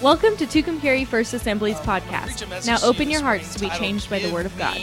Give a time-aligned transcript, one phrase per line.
[0.00, 2.66] Welcome to Tucumcari First Assembly's Preach um, podcast.
[2.68, 4.80] Now open your hearts to be changed by the Word of God.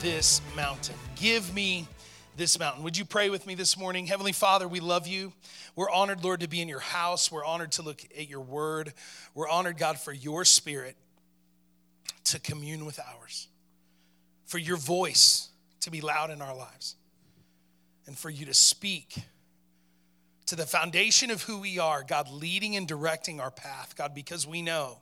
[0.00, 0.94] This mountain.
[1.16, 1.86] Give me
[2.34, 2.82] this mountain.
[2.82, 4.06] Would you pray with me this morning?
[4.06, 5.34] Heavenly Father, we love you.
[5.76, 7.30] We're honored, Lord, to be in your house.
[7.30, 8.94] We're honored to look at your word.
[9.34, 10.96] We're honored, God, for your spirit
[12.24, 13.48] to commune with ours,
[14.46, 16.94] for your voice to be loud in our lives,
[18.06, 19.14] and for you to speak
[20.48, 24.46] to the foundation of who we are, God, leading and directing our path, God, because
[24.46, 24.98] we know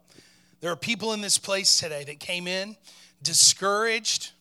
[0.60, 2.76] there are people in this place today that came in
[3.22, 4.32] discouraged.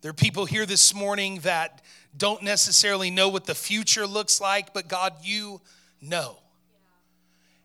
[0.00, 1.82] There are people here this morning that
[2.16, 5.60] don't necessarily know what the future looks like, but God, you
[6.02, 6.38] know.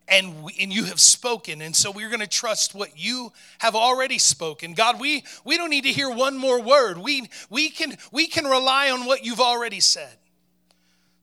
[0.07, 3.73] And, we, and you have spoken, and so we're going to trust what you have
[3.73, 4.75] already spoken.
[4.75, 6.99] God, we, we don't need to hear one more word.
[6.99, 10.15] We, we, can, we can rely on what you've already said.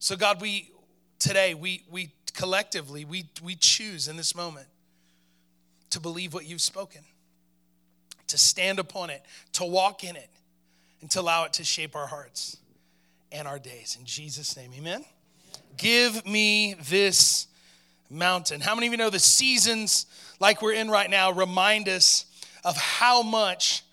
[0.00, 0.71] So, God, we
[1.22, 4.66] today we we collectively we we choose in this moment
[5.90, 7.02] to believe what you've spoken,
[8.26, 10.30] to stand upon it, to walk in it,
[11.00, 12.56] and to allow it to shape our hearts
[13.30, 13.96] and our days.
[13.98, 15.04] In Jesus' name, amen.
[15.76, 17.46] Give me this
[18.10, 18.60] mountain.
[18.60, 20.06] How many of you know the seasons
[20.40, 22.24] like we're in right now remind us
[22.64, 23.84] of how much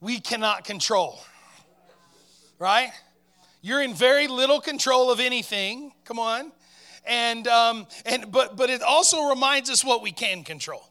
[0.00, 1.18] we cannot control?
[2.58, 2.90] Right?
[3.62, 5.92] You're in very little control of anything.
[6.04, 6.52] Come on.
[7.06, 10.88] And um, and but but it also reminds us what we can control.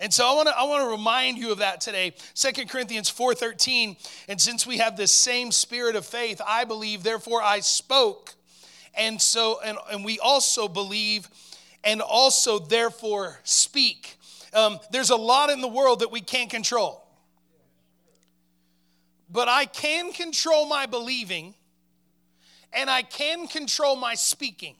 [0.00, 2.14] And so I want to I want to remind you of that today.
[2.34, 3.96] Second Corinthians 4:13.
[4.28, 8.34] And since we have this same spirit of faith, I believe, therefore I spoke.
[8.96, 11.28] And so and, and we also believe
[11.84, 14.16] and also therefore speak.
[14.52, 17.02] Um, there's a lot in the world that we can't control.
[19.28, 21.54] But I can control my believing
[22.72, 24.76] and I can control my speaking.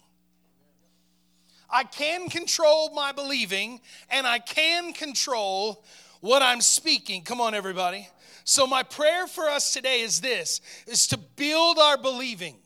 [1.70, 5.84] I can control my believing and I can control
[6.20, 7.23] what I'm speaking.
[7.23, 8.09] Come on everybody.
[8.45, 12.57] So my prayer for us today is this is to build our believing.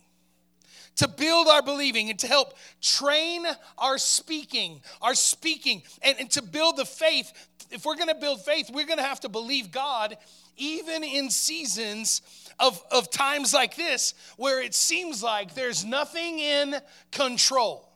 [0.96, 3.46] To build our believing and to help train
[3.78, 7.32] our speaking, our speaking, and, and to build the faith.
[7.70, 10.16] If we're gonna build faith, we're gonna have to believe God
[10.56, 12.22] even in seasons
[12.58, 16.76] of, of times like this where it seems like there's nothing in
[17.12, 17.87] control.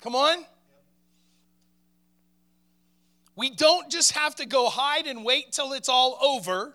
[0.00, 0.44] Come on.
[3.36, 6.74] We don't just have to go hide and wait till it's all over.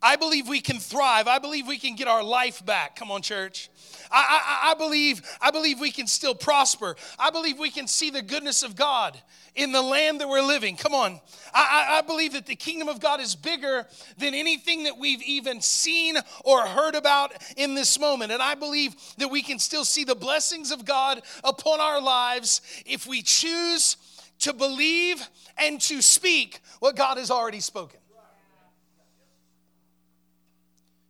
[0.00, 1.26] I believe we can thrive.
[1.26, 2.96] I believe we can get our life back.
[2.96, 3.68] Come on, church.
[4.10, 6.94] I, I, I, believe, I believe we can still prosper.
[7.18, 9.20] I believe we can see the goodness of God
[9.56, 10.76] in the land that we're living.
[10.76, 11.20] Come on.
[11.52, 13.86] I, I, I believe that the kingdom of God is bigger
[14.18, 18.30] than anything that we've even seen or heard about in this moment.
[18.30, 22.60] And I believe that we can still see the blessings of God upon our lives
[22.86, 23.96] if we choose
[24.40, 25.26] to believe
[25.56, 27.98] and to speak what God has already spoken.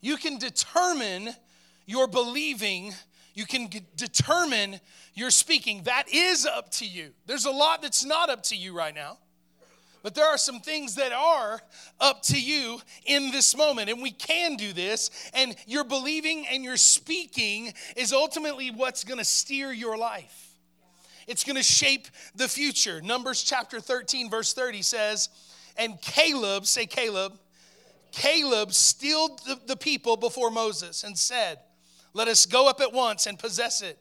[0.00, 1.30] You can determine
[1.86, 2.92] your believing,
[3.34, 4.80] you can determine
[5.14, 5.82] your speaking.
[5.84, 7.10] That is up to you.
[7.26, 9.18] There's a lot that's not up to you right now.
[10.02, 11.60] But there are some things that are
[12.00, 15.10] up to you in this moment, and we can do this.
[15.34, 20.54] And your believing and your speaking is ultimately what's gonna steer your life.
[21.26, 23.02] It's gonna shape the future.
[23.02, 25.28] Numbers chapter 13, verse 30 says,
[25.76, 27.38] And Caleb, say Caleb,
[28.12, 31.58] Caleb stilled the, the people before Moses and said,
[32.12, 33.98] Let us go up at once and possess it.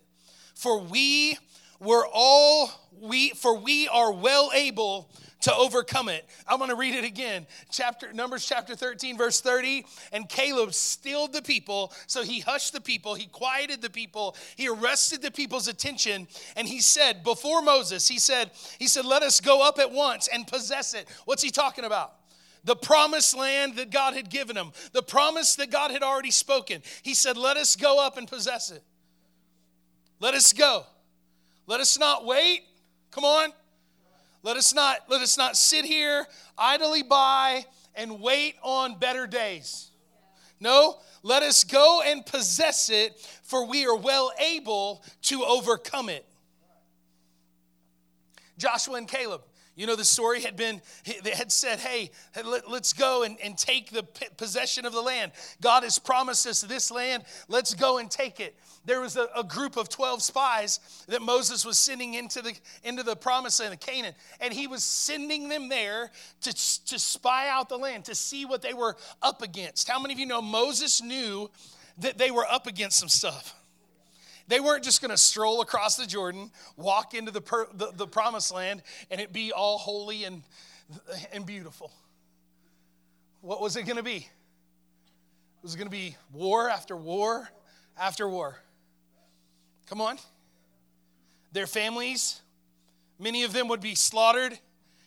[0.55, 1.37] For we
[1.79, 6.25] were all we for we are well able to overcome it.
[6.47, 7.45] I'm going to read it again.
[7.71, 12.81] Chapter Numbers chapter 13 verse 30 and Caleb stilled the people so he hushed the
[12.81, 18.07] people, he quieted the people, he arrested the people's attention and he said before Moses,
[18.07, 21.07] he said he said let us go up at once and possess it.
[21.25, 22.13] What's he talking about?
[22.67, 26.83] The promised land that God had given him, the promise that God had already spoken.
[27.01, 28.83] He said, Let us go up and possess it.
[30.19, 30.85] Let us go.
[31.65, 32.63] Let us not wait.
[33.09, 33.51] Come on.
[34.43, 36.27] Let us not let us not sit here
[36.57, 37.65] idly by
[37.95, 39.89] and wait on better days.
[40.59, 46.25] No, let us go and possess it, for we are well able to overcome it.
[48.57, 49.41] Joshua and Caleb,
[49.77, 50.81] you know, the story had been,
[51.23, 52.09] they had said, hey,
[52.43, 54.01] let, us go and, and take the
[54.35, 55.31] possession of the land.
[55.61, 57.23] God has promised us this land.
[57.47, 58.55] Let's go and take it.
[58.85, 63.03] There was a, a group of 12 spies that Moses was sending into the, into
[63.03, 64.15] the promised land of Canaan.
[64.41, 66.09] And he was sending them there
[66.41, 66.53] to,
[66.85, 69.87] to spy out the land, to see what they were up against.
[69.87, 71.51] How many of you know Moses knew
[71.99, 73.53] that they were up against some stuff?
[74.47, 78.07] They weren't just going to stroll across the Jordan, walk into the, per, the, the
[78.07, 80.41] promised land, and it be all holy and,
[81.33, 81.91] and beautiful.
[83.41, 84.17] What was it going to be?
[84.17, 87.49] It was going to be war after war
[87.99, 88.57] after war.
[89.87, 90.17] Come on.
[91.51, 92.41] Their families,
[93.19, 94.57] many of them would be slaughtered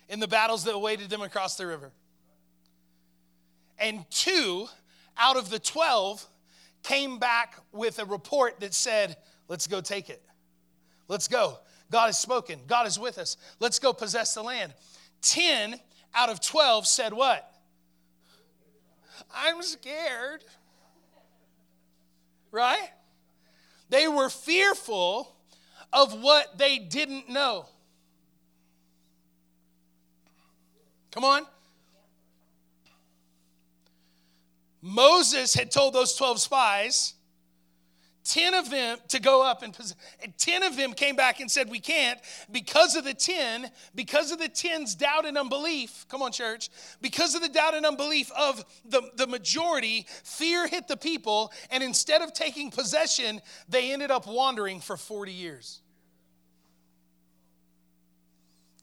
[0.08, 1.92] in the battles that awaited them across the river.
[3.78, 4.66] And two
[5.16, 6.26] out of the 12
[6.82, 9.16] came back with a report that said,
[9.50, 10.22] Let's go take it.
[11.08, 11.58] Let's go.
[11.90, 12.60] God has spoken.
[12.68, 13.36] God is with us.
[13.58, 14.72] Let's go possess the land.
[15.22, 15.74] 10
[16.14, 17.52] out of 12 said, What?
[19.34, 20.44] I'm scared.
[22.52, 22.90] Right?
[23.88, 25.34] They were fearful
[25.92, 27.66] of what they didn't know.
[31.10, 31.44] Come on.
[34.80, 37.14] Moses had told those 12 spies,
[38.30, 39.76] 10 of them to go up and
[40.38, 42.20] 10 of them came back and said we can't
[42.52, 46.06] because of the 10 because of the 10's doubt and unbelief.
[46.08, 46.70] Come on church.
[47.00, 51.82] Because of the doubt and unbelief of the, the majority fear hit the people and
[51.82, 55.80] instead of taking possession they ended up wandering for 40 years.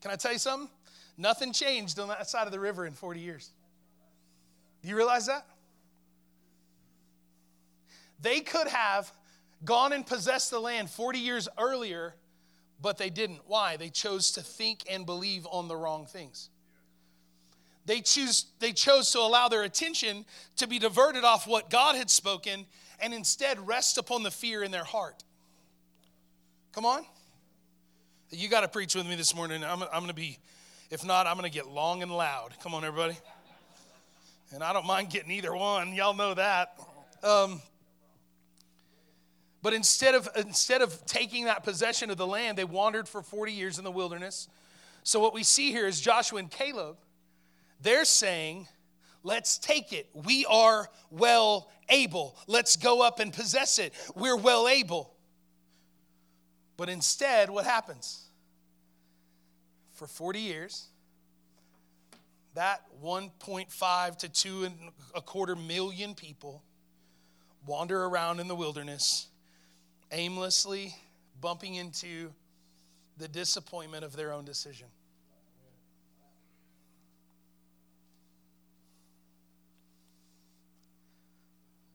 [0.02, 0.70] Can i tell you something?
[1.18, 3.50] Nothing changed on that side of the river in 40 years.
[4.82, 5.46] Do you realize that?
[8.20, 9.12] They could have
[9.66, 12.14] gone and possessed the land 40 years earlier,
[12.82, 13.42] but they didn't.
[13.48, 13.78] Why?
[13.78, 16.50] They chose to think and believe on the wrong things.
[17.86, 20.26] They, choose, they chose to allow their attention
[20.58, 22.66] to be diverted off what God had spoken
[23.00, 25.24] and instead rest upon the fear in their heart.
[26.74, 27.06] Come on.
[28.30, 29.64] You got to preach with me this morning.
[29.64, 30.38] I'm, I'm going to be,
[30.92, 32.54] if not, I'm going to get long and loud.
[32.62, 33.18] Come on, everybody.
[34.54, 35.94] And I don't mind getting either one.
[35.94, 36.78] Y'all know that.
[37.24, 37.62] Um,
[39.68, 43.52] but instead of, instead of taking that possession of the land, they wandered for 40
[43.52, 44.48] years in the wilderness.
[45.04, 46.96] So, what we see here is Joshua and Caleb,
[47.82, 48.70] they're saying,
[49.24, 50.08] Let's take it.
[50.14, 52.38] We are well able.
[52.48, 53.94] Let's go up and possess it.
[54.16, 55.14] We're well able.
[56.78, 58.24] But instead, what happens?
[59.96, 60.88] For 40 years,
[62.54, 64.76] that 1.5 to 2 and
[65.14, 66.64] a quarter million people
[67.66, 69.28] wander around in the wilderness
[70.12, 70.96] aimlessly
[71.42, 72.32] bumping into
[73.18, 74.88] the disappointment of their own decision.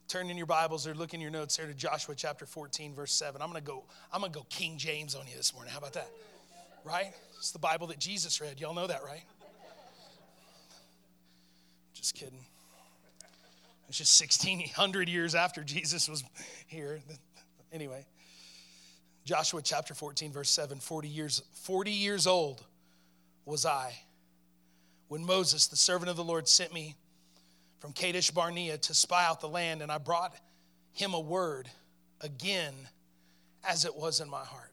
[0.08, 3.12] Turn in your Bibles or look in your notes here to Joshua chapter 14, verse
[3.12, 3.40] 7.
[3.40, 5.72] I'm gonna go, I'm gonna go King James on you this morning.
[5.72, 6.10] How about that?
[6.84, 7.14] Right?
[7.38, 8.60] It's the Bible that Jesus read.
[8.60, 9.22] Y'all know that, right?
[11.94, 12.44] Just kidding.
[13.88, 16.24] It's just 1600 years after Jesus was
[16.66, 17.00] here.
[17.72, 18.04] Anyway,
[19.24, 22.62] Joshua chapter 14, verse 7 40 years, 40 years old
[23.44, 23.94] was I
[25.08, 26.96] when Moses, the servant of the Lord, sent me
[27.80, 30.34] from Kadesh Barnea to spy out the land, and I brought
[30.92, 31.68] him a word
[32.20, 32.74] again
[33.64, 34.72] as it was in my heart.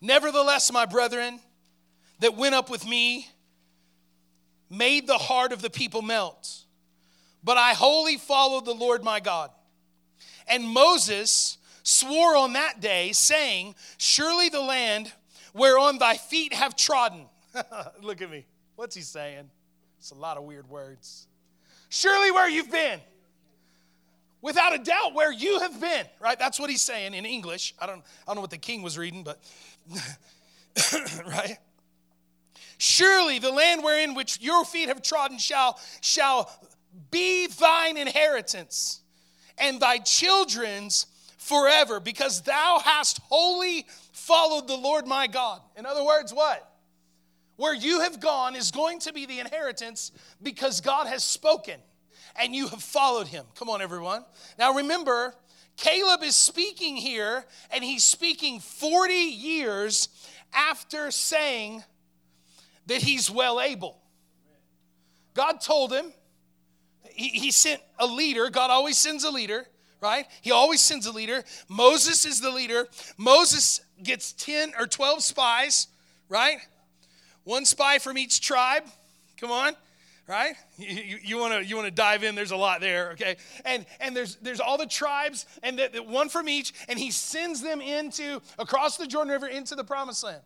[0.00, 1.40] Nevertheless, my brethren,
[2.20, 3.28] that went up with me
[4.70, 6.64] made the heart of the people melt.
[7.42, 9.50] But I wholly followed the Lord my God.
[10.48, 15.12] And Moses swore on that day, saying, Surely the land
[15.52, 17.26] whereon thy feet have trodden.
[18.02, 18.46] Look at me.
[18.76, 19.50] What's he saying?
[19.98, 21.26] It's a lot of weird words.
[21.88, 23.00] Surely where you've been.
[24.40, 26.38] Without a doubt, where you have been, right?
[26.38, 27.74] That's what he's saying in English.
[27.80, 29.40] I don't, I don't know what the king was reading, but,
[31.26, 31.58] right?
[32.76, 36.48] Surely the land wherein which your feet have trodden shall, shall
[37.10, 39.00] be thine inheritance
[39.60, 45.60] and thy children's forever, because thou hast wholly followed the Lord my God.
[45.76, 46.64] In other words, what?
[47.56, 50.12] Where you have gone is going to be the inheritance
[50.42, 51.80] because God has spoken
[52.40, 53.44] and you have followed him.
[53.56, 54.24] Come on, everyone.
[54.58, 55.34] Now remember,
[55.76, 60.08] Caleb is speaking here, and he's speaking 40 years
[60.52, 61.84] after saying
[62.86, 63.98] that he's well able.
[65.34, 66.12] God told him,
[67.18, 68.48] he, he sent a leader.
[68.50, 69.66] God always sends a leader,
[70.00, 70.26] right?
[70.40, 71.44] He always sends a leader.
[71.68, 72.86] Moses is the leader.
[73.16, 75.88] Moses gets 10 or 12 spies,
[76.28, 76.58] right?
[77.44, 78.84] One spy from each tribe.
[79.40, 79.74] Come on
[80.28, 83.86] right you want to you want to dive in there's a lot there okay and
[83.98, 87.62] and there's there's all the tribes and the, the one from each and he sends
[87.62, 90.42] them into across the jordan river into the promised land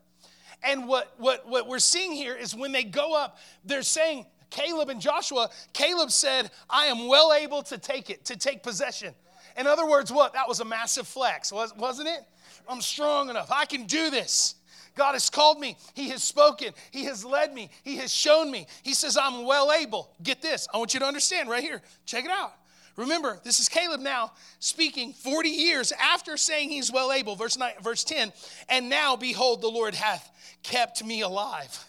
[0.63, 4.91] and what what what we're seeing here is when they go up they're saying Caleb
[4.91, 9.15] and Joshua, Caleb said, I am well able to take it, to take possession.
[9.57, 10.35] In other words, what?
[10.35, 12.21] That was a massive flex, wasn't it?
[12.69, 13.51] I'm strong enough.
[13.51, 14.55] I can do this.
[14.95, 15.77] God has called me.
[15.95, 16.73] He has spoken.
[16.91, 17.71] He has led me.
[17.83, 18.67] He has shown me.
[18.83, 20.11] He says, I'm well able.
[20.23, 20.69] Get this.
[20.73, 21.81] I want you to understand right here.
[22.05, 22.53] Check it out.
[22.97, 27.37] Remember, this is Caleb now speaking 40 years after saying he's well able.
[27.37, 28.33] Verse, 9, verse 10
[28.69, 30.31] And now, behold, the Lord hath
[30.63, 31.87] kept me alive.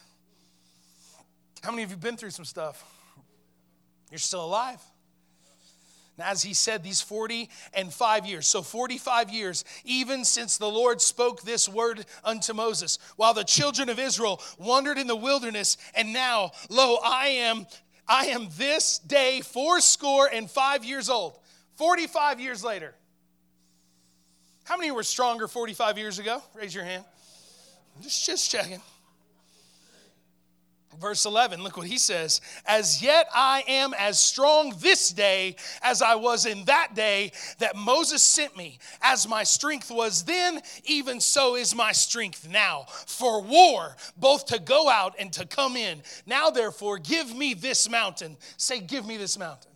[1.64, 2.84] How many of you been through some stuff?
[4.12, 4.82] You're still alive.
[6.18, 10.68] And as he said, these 40 and five years, so 45 years, even since the
[10.68, 15.78] Lord spoke this word unto Moses, while the children of Israel wandered in the wilderness,
[15.96, 17.66] and now, lo, I am,
[18.08, 21.40] I am this day fourscore and five years old.
[21.78, 22.94] 45 years later.
[24.66, 26.44] How many were stronger 45 years ago?
[26.54, 27.06] Raise your hand.
[28.02, 28.82] Just, just checking.
[31.00, 32.42] Verse 11, look what he says.
[32.66, 37.76] As yet I am as strong this day as I was in that day that
[37.76, 38.80] Moses sent me.
[39.02, 42.86] As my strength was then, even so is my strength now.
[43.06, 46.02] For war, both to go out and to come in.
[46.26, 48.38] Now therefore, give me this mountain.
[48.58, 49.73] Say, give me this mountain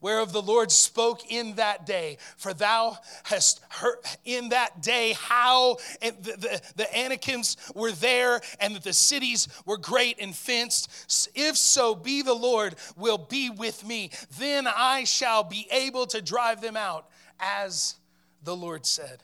[0.00, 2.18] whereof the Lord spoke in that day.
[2.36, 8.76] For thou hast heard in that day how the, the, the Anakims were there and
[8.76, 11.30] that the cities were great and fenced.
[11.34, 16.22] If so be the Lord will be with me, then I shall be able to
[16.22, 17.08] drive them out,
[17.40, 17.96] as
[18.42, 19.22] the Lord said.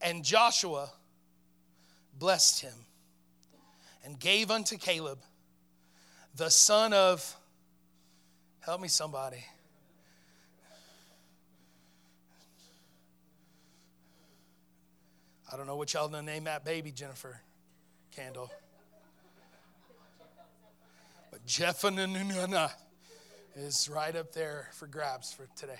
[0.00, 0.90] And Joshua
[2.18, 2.74] blessed him
[4.04, 5.18] and gave unto Caleb,
[6.34, 7.36] the son of
[8.66, 9.44] Help me, somebody.
[15.52, 17.40] I don't know what y'all gonna name that baby, Jennifer
[18.10, 18.50] Candle.
[21.30, 22.72] But Jephananuna
[23.54, 25.78] is right up there for grabs for today.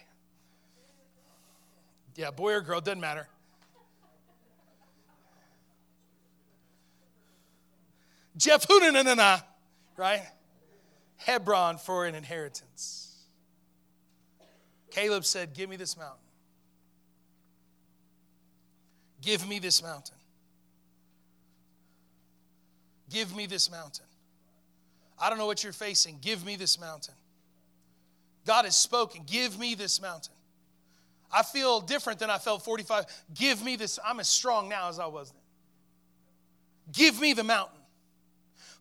[2.14, 3.26] Yeah, boy or girl, doesn't matter.
[8.38, 9.42] Jephananuna,
[9.96, 10.22] right?
[11.16, 13.16] Hebron for an inheritance.
[14.90, 16.18] Caleb said, Give me this mountain.
[19.22, 20.16] Give me this mountain.
[23.10, 24.04] Give me this mountain.
[25.18, 26.18] I don't know what you're facing.
[26.20, 27.14] Give me this mountain.
[28.46, 29.22] God has spoken.
[29.26, 30.34] Give me this mountain.
[31.32, 33.04] I feel different than I felt 45.
[33.34, 33.98] Give me this.
[34.04, 35.40] I'm as strong now as I was then.
[36.92, 37.75] Give me the mountain.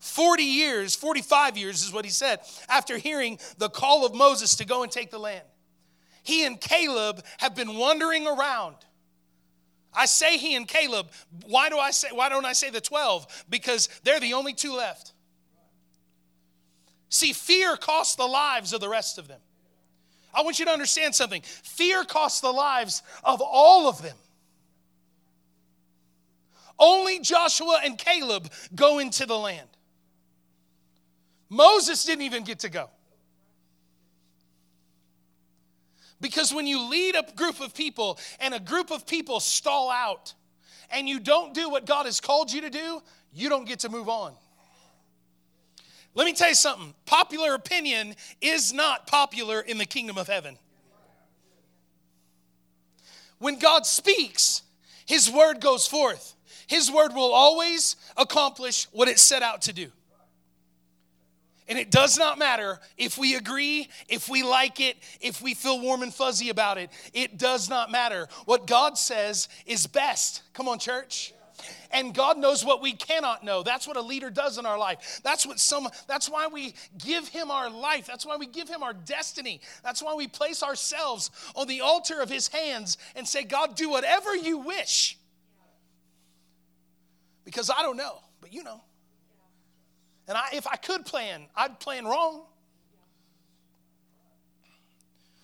[0.00, 4.64] 40 years, 45 years is what he said, after hearing the call of Moses to
[4.64, 5.44] go and take the land.
[6.22, 8.76] He and Caleb have been wandering around.
[9.94, 11.08] I say he and Caleb.
[11.46, 13.46] Why do I say why don't I say the 12?
[13.48, 15.12] Because they're the only two left.
[17.08, 19.40] See, fear costs the lives of the rest of them.
[20.34, 21.40] I want you to understand something.
[21.42, 24.16] Fear costs the lives of all of them.
[26.78, 29.68] Only Joshua and Caleb go into the land.
[31.48, 32.90] Moses didn't even get to go.
[36.20, 40.34] Because when you lead a group of people and a group of people stall out
[40.90, 43.88] and you don't do what God has called you to do, you don't get to
[43.88, 44.32] move on.
[46.14, 50.56] Let me tell you something popular opinion is not popular in the kingdom of heaven.
[53.38, 54.62] When God speaks,
[55.04, 56.34] his word goes forth.
[56.66, 59.92] His word will always accomplish what it set out to do.
[61.68, 65.80] And it does not matter if we agree, if we like it, if we feel
[65.80, 66.90] warm and fuzzy about it.
[67.12, 68.28] It does not matter.
[68.44, 70.42] What God says is best.
[70.54, 71.34] Come on, church.
[71.90, 73.62] And God knows what we cannot know.
[73.62, 75.20] That's what a leader does in our life.
[75.24, 78.06] That's what some that's why we give him our life.
[78.06, 79.60] That's why we give him our destiny.
[79.82, 83.88] That's why we place ourselves on the altar of his hands and say, God, do
[83.88, 85.18] whatever you wish.
[87.44, 88.82] Because I don't know, but you know.
[90.28, 92.42] And I, if I could plan, I'd plan wrong.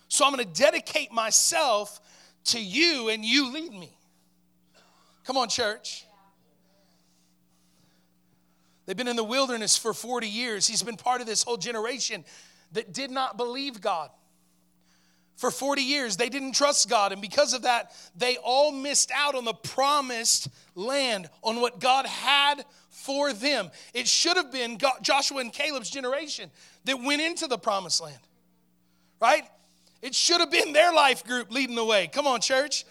[0.09, 1.99] So I'm going to dedicate myself
[2.45, 3.97] to you and you lead me.
[5.25, 6.05] Come on, church.
[8.85, 10.67] They've been in the wilderness for 40 years.
[10.67, 12.25] He's been part of this whole generation
[12.73, 14.09] that did not believe God.
[15.37, 17.11] For 40 years, they didn't trust God.
[17.11, 22.05] And because of that, they all missed out on the promised land, on what God
[22.05, 22.65] had
[23.03, 23.69] for them.
[23.93, 26.49] It should have been Joshua and Caleb's generation
[26.85, 28.19] that went into the promised land,
[29.19, 29.43] right?
[30.01, 32.07] It should have been their life group leading the way.
[32.07, 32.85] Come on, church.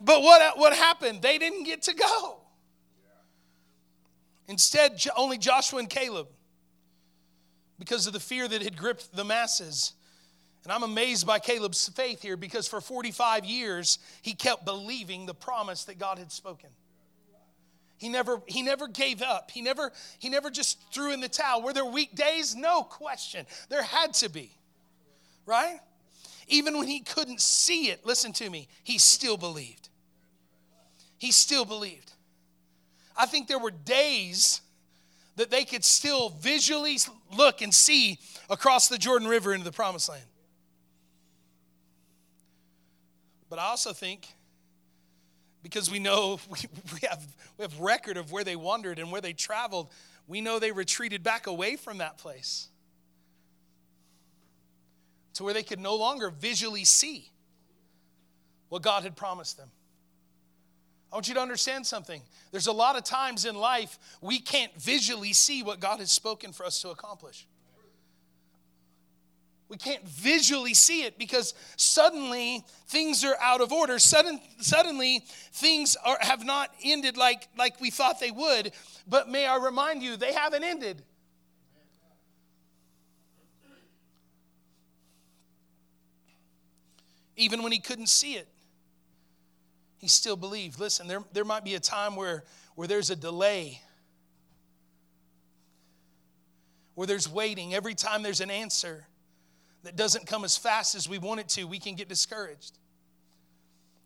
[0.00, 1.22] But what, what happened?
[1.22, 2.40] They didn't get to go.
[4.48, 6.26] Instead, only Joshua and Caleb,
[7.78, 9.92] because of the fear that had gripped the masses,
[10.64, 15.34] And I'm amazed by Caleb's faith here because for 45 years, he kept believing the
[15.34, 16.70] promise that God had spoken.
[18.02, 19.52] He never, he never gave up.
[19.52, 21.62] He never, he never just threw in the towel.
[21.62, 22.56] Were there weak days?
[22.56, 23.46] No question.
[23.68, 24.50] There had to be,
[25.46, 25.78] right?
[26.48, 29.88] Even when he couldn't see it, listen to me, he still believed.
[31.16, 32.10] He still believed.
[33.16, 34.62] I think there were days
[35.36, 36.98] that they could still visually
[37.36, 38.18] look and see
[38.50, 40.24] across the Jordan River into the promised land.
[43.48, 44.26] But I also think
[45.62, 46.58] because we know we
[47.08, 47.26] have,
[47.58, 49.90] we have record of where they wandered and where they traveled,
[50.26, 52.68] we know they retreated back away from that place
[55.34, 57.30] to where they could no longer visually see
[58.68, 59.70] what God had promised them.
[61.12, 62.22] I want you to understand something.
[62.52, 66.52] There's a lot of times in life we can't visually see what God has spoken
[66.52, 67.46] for us to accomplish.
[69.72, 73.98] We can't visually see it because suddenly things are out of order.
[73.98, 75.22] Sudden, suddenly
[75.54, 78.72] things are, have not ended like, like we thought they would.
[79.08, 81.02] But may I remind you, they haven't ended.
[87.38, 88.48] Even when he couldn't see it,
[89.96, 90.78] he still believed.
[90.78, 93.80] Listen, there, there might be a time where, where there's a delay,
[96.94, 97.72] where there's waiting.
[97.72, 99.06] Every time there's an answer
[99.82, 102.78] that doesn't come as fast as we want it to, we can get discouraged.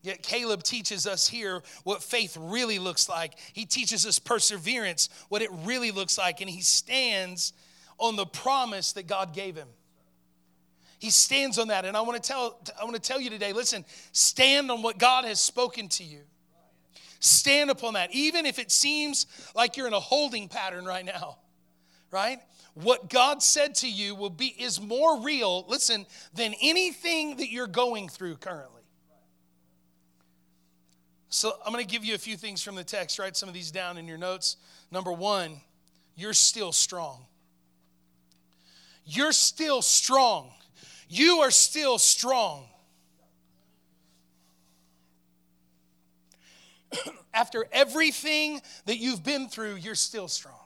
[0.03, 3.35] Yet Caleb teaches us here what faith really looks like.
[3.53, 7.53] He teaches us perseverance, what it really looks like, and he stands
[7.99, 9.69] on the promise that God gave him.
[10.99, 11.85] He stands on that.
[11.85, 14.99] And I want to tell, I want to tell you today listen, stand on what
[14.99, 16.21] God has spoken to you.
[17.19, 21.39] Stand upon that, even if it seems like you're in a holding pattern right now,
[22.11, 22.39] right?
[22.77, 27.67] What God said to you will be is more real, listen, than anything that you're
[27.67, 28.83] going through currently.
[31.29, 33.19] So I'm going to give you a few things from the text.
[33.19, 34.57] Write some of these down in your notes.
[34.91, 35.61] Number one,
[36.15, 37.27] you're still strong.
[39.05, 40.53] You're still strong
[41.09, 42.67] you are still strong.
[47.35, 50.66] After everything that you've been through, you're still strong.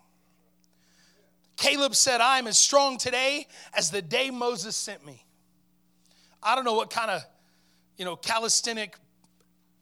[1.60, 5.22] Caleb said, I'm as strong today as the day Moses sent me.
[6.42, 7.22] I don't know what kind of,
[7.98, 8.96] you know, calisthenic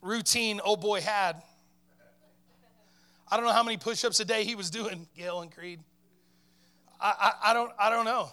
[0.03, 1.41] routine old boy had.
[3.31, 5.79] I don't know how many push-ups a day he was doing, Gail and Creed.
[7.01, 8.29] I, I, I, don't, I don't know.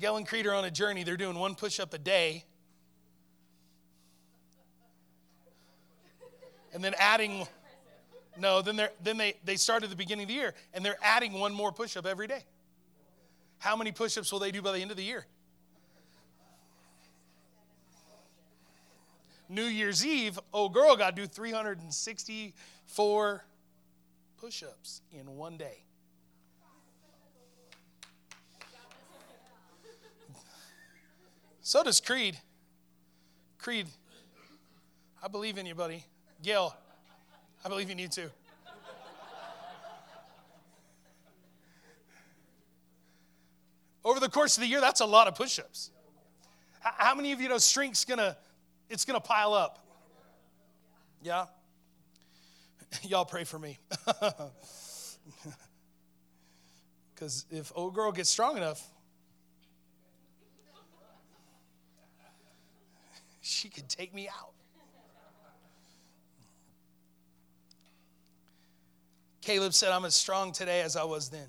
[0.00, 1.04] Gail and Creed are on a journey.
[1.04, 2.42] They're doing one push up a day.
[6.72, 7.46] And then adding,
[8.38, 11.32] no, then, then they, they start at the beginning of the year and they're adding
[11.34, 12.42] one more push up every day.
[13.58, 15.26] How many push ups will they do by the end of the year?
[19.48, 23.44] New Year's Eve, old girl got to do 364
[24.36, 25.84] push ups in one day.
[31.62, 32.38] So does Creed.
[33.58, 33.88] Creed,
[35.22, 36.04] I believe in you, buddy.
[36.42, 36.74] Gail,
[37.64, 38.30] I believe you need to.
[44.04, 45.90] Over the course of the year, that's a lot of push-ups.
[46.80, 48.36] How many of you know strength's gonna
[48.88, 49.84] it's gonna pile up?
[51.22, 51.46] Yeah?
[53.02, 53.78] Y'all pray for me.
[57.18, 58.80] Because if old girl gets strong enough,
[63.40, 64.52] she could take me out.
[69.48, 71.46] Caleb said, I'm as strong today as I was then.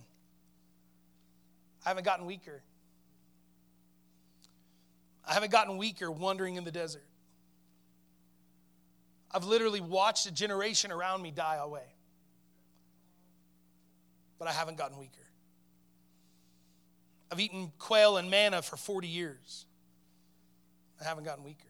[1.86, 2.64] I haven't gotten weaker.
[5.28, 7.04] I haven't gotten weaker wandering in the desert.
[9.30, 11.84] I've literally watched a generation around me die away.
[14.38, 15.28] But I haven't gotten weaker.
[17.30, 19.66] I've eaten quail and manna for 40 years.
[21.02, 21.68] I haven't gotten weaker.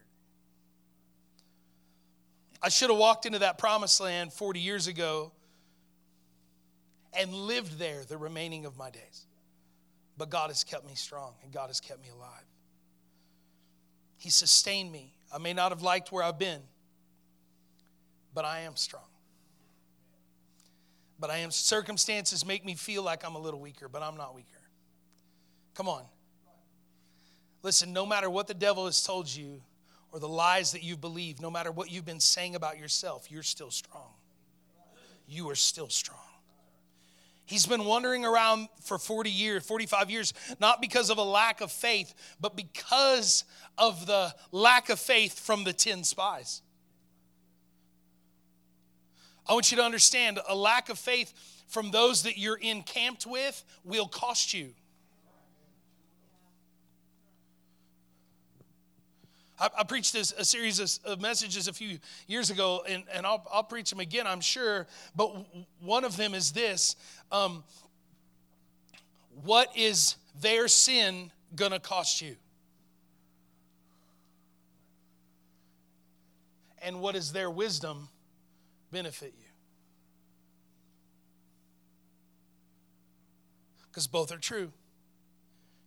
[2.62, 5.32] I should have walked into that promised land 40 years ago
[7.12, 9.26] and lived there the remaining of my days.
[10.16, 12.44] But God has kept me strong and God has kept me alive.
[14.18, 15.14] He sustained me.
[15.32, 16.60] I may not have liked where I've been,
[18.34, 19.02] but I am strong.
[21.18, 24.34] But I am circumstances make me feel like I'm a little weaker, but I'm not
[24.34, 24.60] weaker.
[25.74, 26.04] Come on.
[27.62, 29.62] Listen, no matter what the devil has told you,
[30.12, 33.42] or the lies that you've believed, no matter what you've been saying about yourself, you're
[33.42, 34.12] still strong.
[35.28, 36.18] You are still strong.
[37.50, 41.72] He's been wandering around for 40 years, 45 years, not because of a lack of
[41.72, 43.42] faith, but because
[43.76, 46.62] of the lack of faith from the 10 spies.
[49.48, 51.34] I want you to understand a lack of faith
[51.66, 54.70] from those that you're encamped with will cost you.
[59.60, 63.26] I, I preached this, a series of, of, messages a few years ago, and, and
[63.26, 64.86] I'll, I'll preach them again, I'm sure.
[65.14, 65.30] But
[65.80, 66.96] one of them is this
[67.30, 67.62] um,
[69.44, 72.36] What is their sin going to cost you?
[76.82, 78.08] And what is their wisdom
[78.90, 79.44] benefit you?
[83.90, 84.72] Because both are true.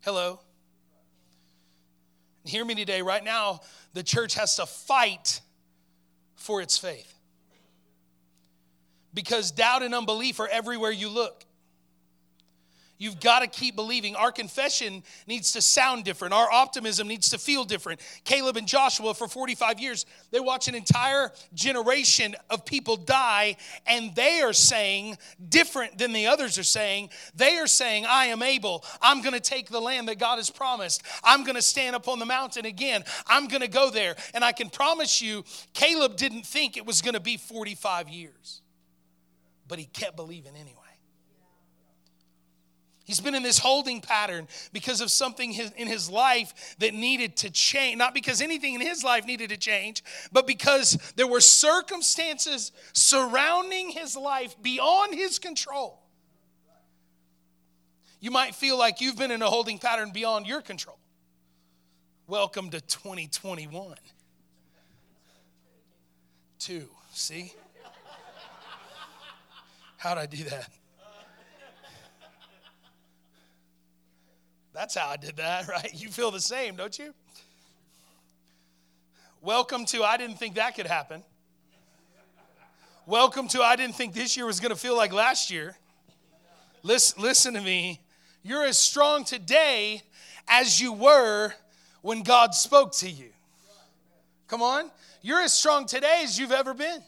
[0.02, 0.40] Hello?
[2.46, 3.02] Hear me today.
[3.02, 3.62] Right now,
[3.94, 5.42] the church has to fight
[6.36, 7.10] for its faith.
[9.14, 11.46] Because doubt and unbelief are everywhere you look.
[12.98, 14.16] You've got to keep believing.
[14.16, 16.34] Our confession needs to sound different.
[16.34, 18.00] Our optimism needs to feel different.
[18.24, 24.16] Caleb and Joshua, for 45 years, they watch an entire generation of people die, and
[24.16, 25.18] they are saying,
[25.50, 28.86] different than the others are saying, they are saying, I am able.
[29.02, 31.04] I'm going to take the land that God has promised.
[31.24, 33.04] I'm going to stand up on the mountain again.
[33.28, 34.16] I'm going to go there.
[34.34, 38.62] And I can promise you, Caleb didn't think it was going to be 45 years,
[39.68, 40.83] but he kept believing anyway.
[43.06, 47.50] He's been in this holding pattern because of something in his life that needed to
[47.50, 47.98] change.
[47.98, 53.90] Not because anything in his life needed to change, but because there were circumstances surrounding
[53.90, 56.00] his life beyond his control.
[58.22, 60.98] You might feel like you've been in a holding pattern beyond your control.
[62.26, 63.96] Welcome to 2021.
[66.58, 67.54] Two, see?
[69.98, 70.70] How'd I do that?
[74.74, 75.92] That's how I did that, right?
[75.94, 77.14] You feel the same, don't you?
[79.42, 81.24] Welcome to I didn't think that could happen.
[83.06, 85.76] Welcome to I didn't think this year was going to feel like last year.
[86.82, 88.00] Listen, listen to me.
[88.42, 90.02] You're as strong today
[90.48, 91.54] as you were
[92.02, 93.30] when God spoke to you.
[94.48, 94.90] Come on.
[95.22, 97.02] You're as strong today as you've ever been.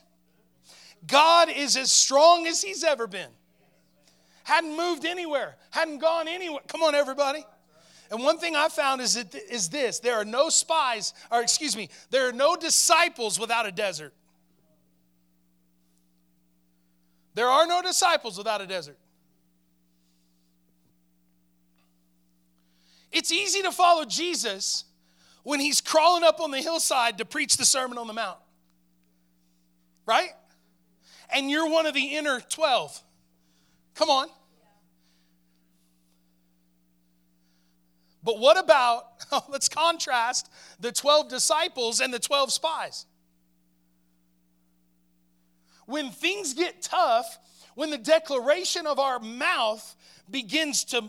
[1.07, 3.29] God is as strong as He's ever been.
[4.43, 6.61] Hadn't moved anywhere, hadn't gone anywhere.
[6.67, 7.43] Come on, everybody.
[8.11, 11.75] And one thing I found is, that, is this there are no spies, or excuse
[11.75, 14.13] me, there are no disciples without a desert.
[17.33, 18.97] There are no disciples without a desert.
[23.11, 24.85] It's easy to follow Jesus
[25.43, 28.37] when he's crawling up on the hillside to preach the Sermon on the Mount.
[30.05, 30.31] Right?
[31.33, 33.01] And you're one of the inner 12.
[33.95, 34.27] Come on.
[38.25, 43.05] But what about, oh, let's contrast the 12 disciples and the 12 spies.
[45.85, 47.37] When things get tough,
[47.75, 49.95] when the declaration of our mouth
[50.29, 51.03] begins to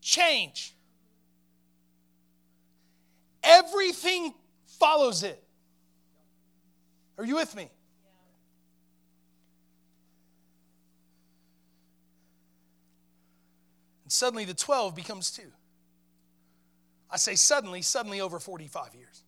[0.00, 0.74] change,
[3.44, 4.34] everything
[4.66, 5.40] follows it.
[7.16, 7.70] Are you with me?
[14.02, 15.52] And suddenly the 12 becomes two.
[17.14, 19.22] I say suddenly, suddenly over 45 years.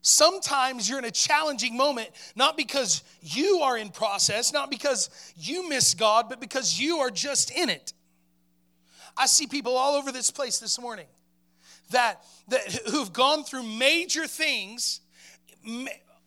[0.00, 5.68] Sometimes you're in a challenging moment, not because you are in process, not because you
[5.68, 7.92] miss God, but because you are just in it.
[9.14, 11.06] I see people all over this place this morning
[11.90, 15.02] that, that who've gone through major things,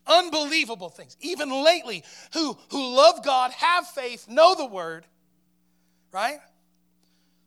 [0.06, 5.04] unbelievable things, even lately, who, who love God, have faith, know the word,
[6.12, 6.38] right?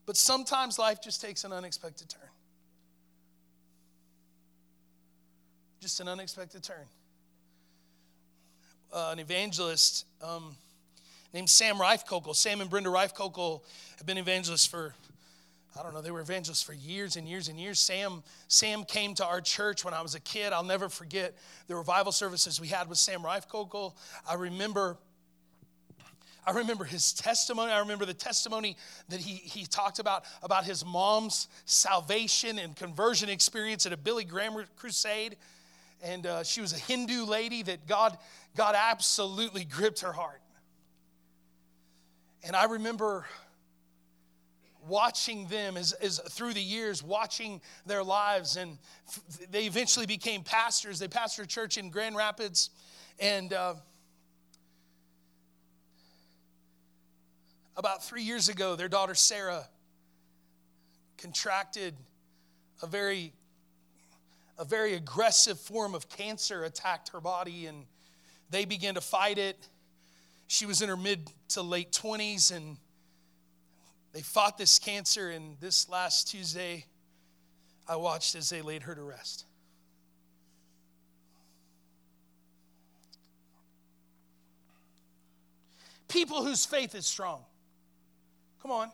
[0.05, 2.29] But sometimes life just takes an unexpected turn.
[5.81, 6.85] Just an unexpected turn.
[8.93, 10.55] Uh, an evangelist um,
[11.33, 12.35] named Sam Rijfkogel.
[12.35, 13.61] Sam and Brenda Rijfkogel
[13.97, 14.93] have been evangelists for,
[15.77, 17.79] I don't know, they were evangelists for years and years and years.
[17.79, 20.53] Sam, Sam came to our church when I was a kid.
[20.53, 21.33] I'll never forget
[21.67, 23.93] the revival services we had with Sam Rijfkogel.
[24.29, 24.97] I remember
[26.45, 27.71] I remember his testimony.
[27.71, 28.77] I remember the testimony
[29.09, 34.23] that he, he talked about about his mom's salvation and conversion experience at a Billy
[34.23, 35.37] Graham crusade.
[36.03, 38.17] And uh, she was a Hindu lady that God,
[38.55, 40.41] God absolutely gripped her heart.
[42.43, 43.25] And I remember
[44.87, 48.55] watching them as, as through the years, watching their lives.
[48.55, 48.77] And
[49.07, 50.99] f- they eventually became pastors.
[50.99, 52.69] They pastored a church in Grand Rapids.
[53.19, 53.75] And uh,
[57.77, 59.67] About three years ago, their daughter Sarah
[61.17, 61.95] contracted
[62.81, 63.33] a very
[64.57, 67.85] a very aggressive form of cancer attacked her body and
[68.49, 69.67] they began to fight it.
[70.47, 72.77] She was in her mid to late 20s and
[74.13, 76.85] they fought this cancer and this last tuesday
[77.85, 79.43] i watched as they laid her to rest.
[86.07, 87.43] People whose faith is strong
[88.65, 88.89] come on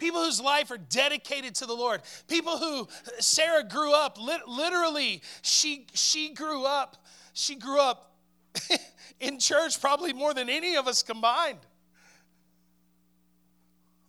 [0.00, 2.00] people whose life are dedicated to the Lord.
[2.26, 2.88] People who
[3.20, 6.96] Sarah grew up literally she she grew up
[7.32, 8.12] she grew up
[9.20, 11.60] in church probably more than any of us combined.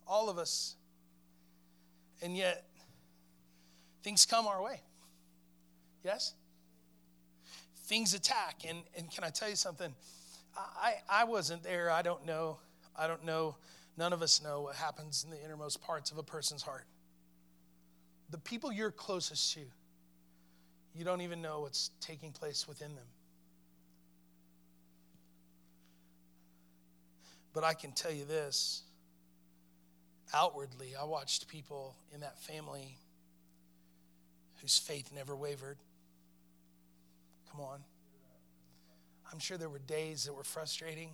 [0.08, 0.74] All of us.
[2.20, 2.64] And yet
[4.02, 4.80] things come our way.
[6.02, 6.34] Yes?
[7.84, 9.94] Things attack and and can I tell you something?
[10.56, 11.90] I I wasn't there.
[11.90, 12.56] I don't know.
[12.96, 13.54] I don't know
[13.96, 16.86] None of us know what happens in the innermost parts of a person's heart.
[18.30, 19.60] The people you're closest to,
[20.94, 23.04] you don't even know what's taking place within them.
[27.52, 28.82] But I can tell you this
[30.32, 32.96] outwardly, I watched people in that family
[34.62, 35.76] whose faith never wavered.
[37.50, 37.80] Come on.
[39.30, 41.10] I'm sure there were days that were frustrating.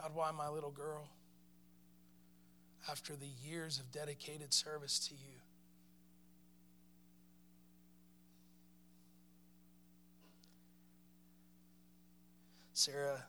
[0.00, 1.08] God, why my little girl?
[2.90, 5.40] After the years of dedicated service to you.
[12.72, 13.24] Sarah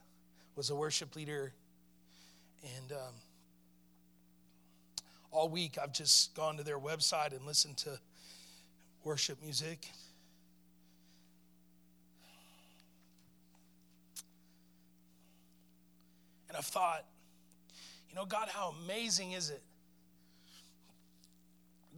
[0.55, 1.53] was a worship leader,
[2.75, 3.13] and um,
[5.31, 7.99] all week I've just gone to their website and listened to
[9.03, 9.89] worship music.
[16.49, 17.05] And I've thought,
[18.09, 19.61] you know, God, how amazing is it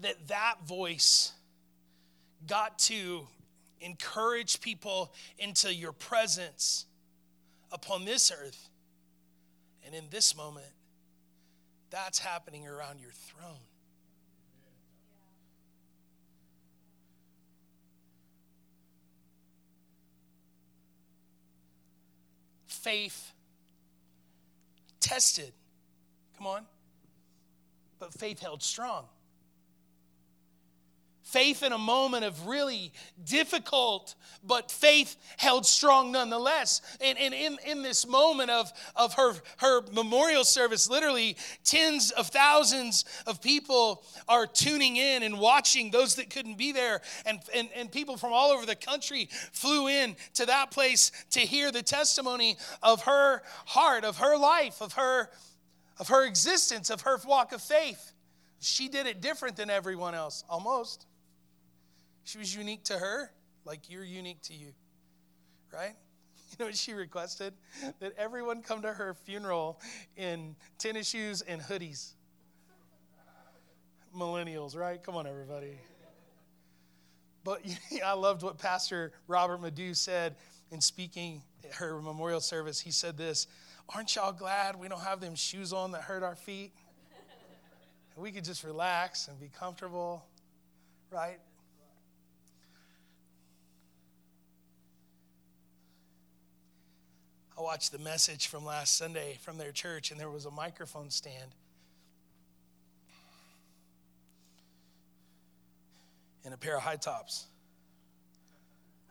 [0.02, 1.34] that that voice
[2.48, 3.28] got to
[3.82, 6.86] encourage people into your presence
[7.72, 8.70] upon this earth.
[9.86, 10.72] And in this moment,
[11.90, 13.56] that's happening around your throne.
[22.68, 23.34] Faith
[25.00, 25.52] tested
[26.40, 26.66] Come on.
[28.00, 29.04] But faith held strong.
[31.22, 32.94] Faith in a moment of really
[33.26, 36.82] difficult, but faith held strong nonetheless.
[37.02, 42.28] And, and in, in this moment of, of her, her memorial service, literally tens of
[42.28, 47.02] thousands of people are tuning in and watching those that couldn't be there.
[47.26, 51.42] And, and, and people from all over the country flew in to that place to
[51.42, 55.30] hear the testimony of her heart, of her life, of her
[56.00, 58.14] of her existence, of her walk of faith.
[58.60, 61.06] She did it different than everyone else, almost.
[62.24, 63.32] She was unique to her,
[63.66, 64.74] like you're unique to you,
[65.74, 65.96] right?
[66.52, 67.54] You know what she requested?
[68.00, 69.80] That everyone come to her funeral
[70.18, 72.14] in tennis shoes and hoodies.
[74.18, 75.02] Millennials, right?
[75.02, 75.78] Come on, everybody.
[77.44, 77.62] But
[78.06, 80.36] I loved what Pastor Robert Madu said
[80.72, 82.80] in speaking at her memorial service.
[82.80, 83.46] He said this
[83.94, 86.72] Aren't y'all glad we don't have them shoes on that hurt our feet?
[88.16, 90.26] we could just relax and be comfortable,
[91.10, 91.40] right?
[97.58, 101.10] I watched the message from last Sunday from their church, and there was a microphone
[101.10, 101.56] stand.
[106.44, 107.48] And a pair of high tops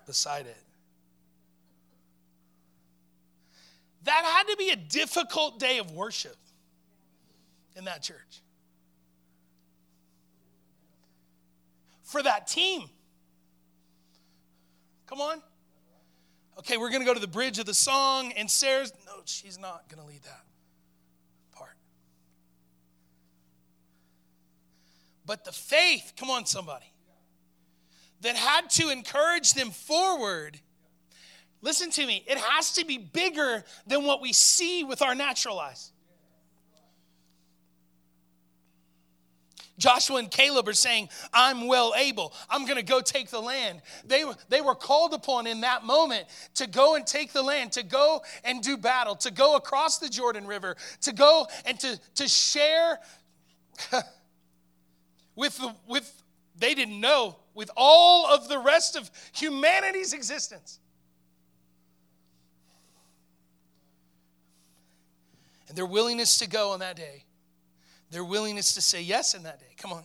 [0.07, 0.68] beside it.
[4.05, 6.37] That had to be a difficult day of worship
[7.77, 8.43] in that church.
[12.03, 12.89] For that team.
[15.07, 15.43] Come on.
[16.59, 19.59] Okay, we're going to go to the bridge of the song, and Sarah's, no, she's
[19.59, 20.43] not going to lead that
[21.53, 21.77] part.
[25.25, 26.93] But the faith, come on, somebody,
[28.23, 30.59] that had to encourage them forward
[31.61, 35.59] Listen to me, it has to be bigger than what we see with our natural
[35.59, 35.93] eyes.
[39.79, 42.35] Joshua and Caleb are saying, I'm well able.
[42.51, 43.81] I'm going to go take the land.
[44.05, 47.85] They, they were called upon in that moment to go and take the land, to
[47.85, 52.29] go and do battle, to go across the Jordan River, to go and to, to
[52.29, 52.99] share
[55.37, 56.23] with, with,
[56.57, 60.81] they didn't know, with all of the rest of humanity's existence.
[65.69, 67.25] And their willingness to go on that day,
[68.11, 70.05] their willingness to say yes in that day, come on,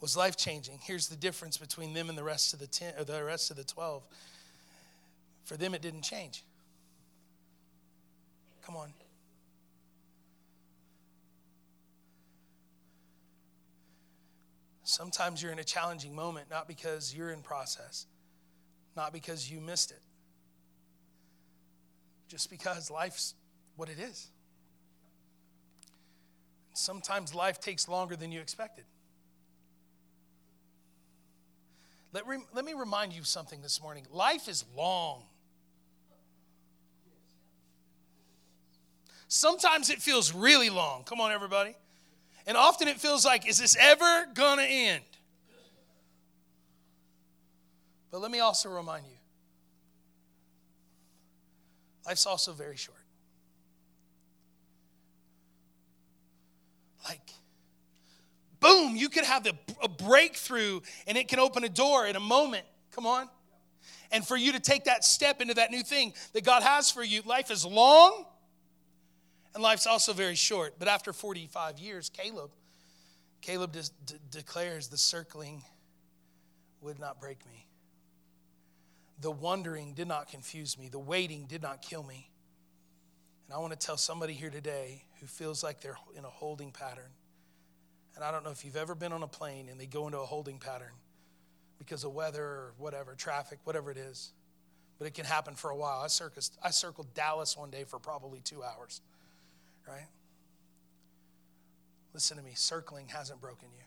[0.00, 0.78] was life changing.
[0.82, 3.56] Here's the difference between them and the rest of the ten, or the rest of
[3.56, 4.06] the 12.
[5.44, 6.44] For them, it didn't change.
[8.64, 8.92] Come on.
[14.82, 18.06] Sometimes you're in a challenging moment, not because you're in process,
[18.96, 20.02] not because you missed it,
[22.28, 23.34] just because life's
[23.76, 24.28] what it is.
[26.72, 28.84] Sometimes life takes longer than you expected.
[32.12, 35.22] Let, let me remind you something this morning life is long.
[39.28, 41.02] Sometimes it feels really long.
[41.04, 41.74] Come on, everybody.
[42.46, 45.02] And often it feels like, is this ever going to end?
[48.10, 49.12] But let me also remind you
[52.06, 52.95] life's also very short.
[57.06, 57.20] Like,
[58.60, 59.46] boom, you could have
[59.82, 62.64] a breakthrough and it can open a door in a moment.
[62.92, 63.28] Come on.
[64.12, 67.02] And for you to take that step into that new thing that God has for
[67.02, 68.24] you, life is long
[69.54, 70.74] and life's also very short.
[70.78, 72.50] But after 45 years, Caleb,
[73.40, 75.62] Caleb de- de- declares the circling
[76.80, 77.66] would not break me.
[79.20, 80.88] The wondering did not confuse me.
[80.88, 82.30] The waiting did not kill me.
[83.46, 86.70] And I want to tell somebody here today who feels like they're in a holding
[86.72, 87.10] pattern.
[88.14, 90.18] And I don't know if you've ever been on a plane and they go into
[90.18, 90.92] a holding pattern
[91.78, 94.32] because of weather or whatever, traffic, whatever it is.
[94.98, 96.00] But it can happen for a while.
[96.00, 99.00] I, circus, I circled Dallas one day for probably two hours
[99.86, 100.08] right?
[102.14, 103.84] Listen to me, circling hasn't broken you.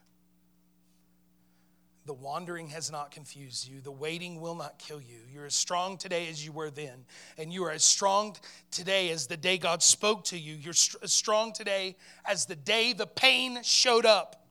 [2.09, 3.81] The wandering has not confused you.
[3.81, 5.19] The waiting will not kill you.
[5.31, 7.05] You're as strong today as you were then.
[7.37, 8.35] And you are as strong
[8.71, 10.55] today as the day God spoke to you.
[10.55, 11.95] You're as strong today
[12.25, 14.43] as the day the pain showed up.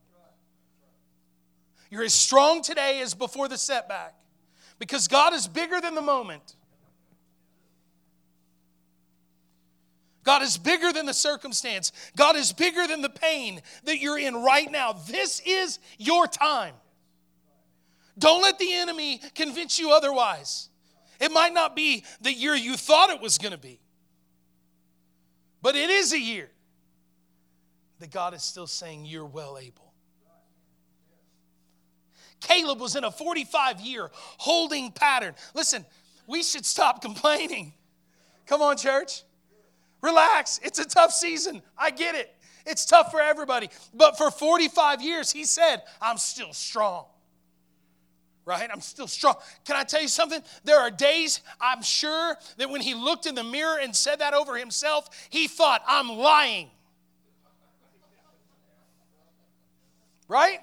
[1.89, 4.15] You're as strong today as before the setback
[4.79, 6.55] because God is bigger than the moment.
[10.23, 11.91] God is bigger than the circumstance.
[12.15, 14.93] God is bigger than the pain that you're in right now.
[14.93, 16.75] This is your time.
[18.19, 20.69] Don't let the enemy convince you otherwise.
[21.19, 23.79] It might not be the year you thought it was going to be,
[25.61, 26.49] but it is a year
[27.99, 29.93] that God is still saying you're well able.
[32.39, 35.35] Caleb was in a 45 year holding pattern.
[35.53, 35.85] Listen,
[36.27, 37.73] we should stop complaining.
[38.45, 39.23] Come on, church.
[40.01, 40.59] Relax.
[40.63, 41.61] It's a tough season.
[41.77, 42.33] I get it.
[42.65, 43.69] It's tough for everybody.
[43.93, 47.05] But for 45 years, he said, I'm still strong.
[48.49, 48.67] Right?
[48.73, 49.35] I'm still strong.
[49.63, 50.41] Can I tell you something?
[50.63, 54.33] There are days, I'm sure, that when he looked in the mirror and said that
[54.33, 56.71] over himself, he thought, I'm lying.
[60.27, 60.61] Right?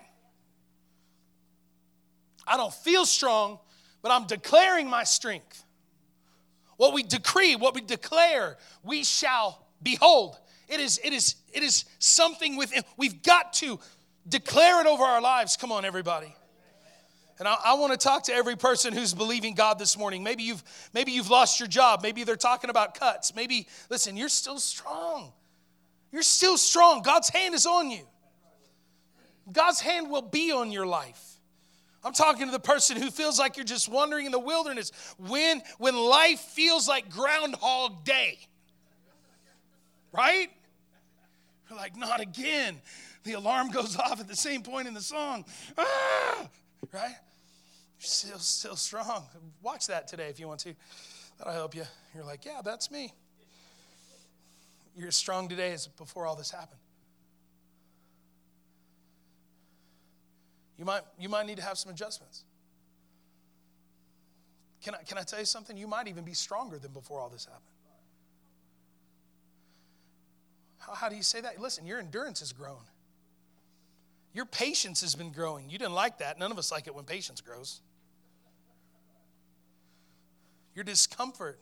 [2.44, 3.60] I don't feel strong,
[4.02, 5.62] but I'm declaring my strength.
[6.78, 10.36] What we decree, what we declare, we shall behold.
[10.68, 12.82] It is, it is, it is something within.
[12.96, 13.78] We've got to
[14.28, 15.56] declare it over our lives.
[15.56, 16.34] Come on, everybody.
[17.38, 20.22] And I, I, want to talk to every person who's believing God this morning.
[20.22, 22.02] Maybe you've maybe you've lost your job.
[22.02, 23.34] Maybe they're talking about cuts.
[23.34, 25.32] Maybe listen, you're still strong.
[26.12, 27.02] You're still strong.
[27.02, 28.06] God's hand is on you.
[29.52, 31.22] God's hand will be on your life.
[32.02, 35.60] I'm talking to the person who feels like you're just wandering in the wilderness when,
[35.78, 38.38] when life feels like Groundhog Day.
[40.12, 40.48] Right?
[41.68, 42.80] You're like, not again.
[43.24, 45.44] The alarm goes off at the same point in the song.
[45.76, 46.48] Ah!
[46.92, 47.16] Right?
[48.06, 49.24] Still, still strong.
[49.62, 50.74] Watch that today if you want to.
[51.38, 51.82] That'll help you.
[52.14, 53.12] You're like, yeah, that's me.
[54.96, 56.78] You're as strong today as before all this happened.
[60.78, 62.44] You might, you might need to have some adjustments.
[64.84, 65.76] Can I, can I tell you something?
[65.76, 67.64] You might even be stronger than before all this happened.
[70.78, 71.60] How, how do you say that?
[71.60, 72.84] Listen, your endurance has grown.
[74.32, 75.68] Your patience has been growing.
[75.70, 76.38] You didn't like that.
[76.38, 77.80] None of us like it when patience grows.
[80.76, 81.58] Your discomfort.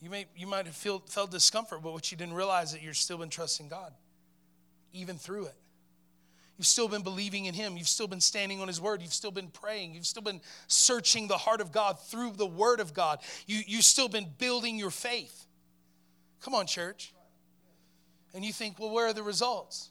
[0.00, 2.82] You, may, you might have feel, felt discomfort, but what you didn't realize is that
[2.82, 3.92] you've still been trusting God,
[4.92, 5.54] even through it.
[6.56, 7.76] You've still been believing in Him.
[7.76, 9.02] You've still been standing on His Word.
[9.02, 9.94] You've still been praying.
[9.94, 13.18] You've still been searching the heart of God through the Word of God.
[13.46, 15.46] You, you've still been building your faith.
[16.40, 17.12] Come on, church.
[18.34, 19.90] And you think, well, where are the results?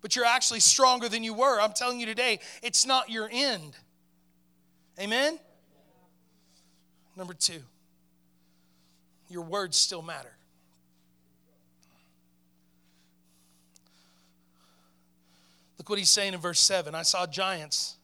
[0.00, 1.60] But you're actually stronger than you were.
[1.60, 3.76] I'm telling you today, it's not your end.
[4.98, 5.38] Amen?
[7.16, 7.60] Number two,
[9.28, 10.32] your words still matter.
[15.78, 16.94] Look what he's saying in verse 7.
[16.94, 17.96] I saw giants.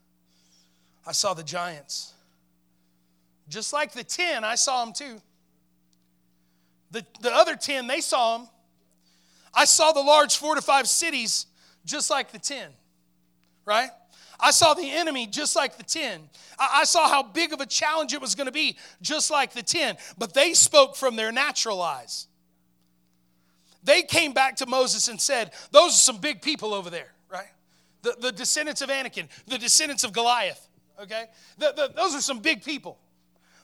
[1.07, 2.13] I saw the giants.
[3.49, 5.21] Just like the 10, I saw them too.
[6.91, 8.49] The, the other 10, they saw them.
[9.55, 11.47] I saw the large four to five cities
[11.85, 12.69] just like the 10,
[13.65, 13.91] right?
[14.41, 16.29] I saw the enemy just like the 10.
[16.59, 19.63] I, saw how big of a challenge it was going to be just like the
[19.63, 19.97] 10.
[20.17, 22.29] But they spoke from their natural eyes.
[23.83, 27.49] They came back to Moses and said, Those are some big people over there, right?
[28.03, 30.69] The, the descendants of Anakim, the descendants of Goliath,
[31.03, 31.27] okay?
[31.59, 32.99] The, the, those are some big people.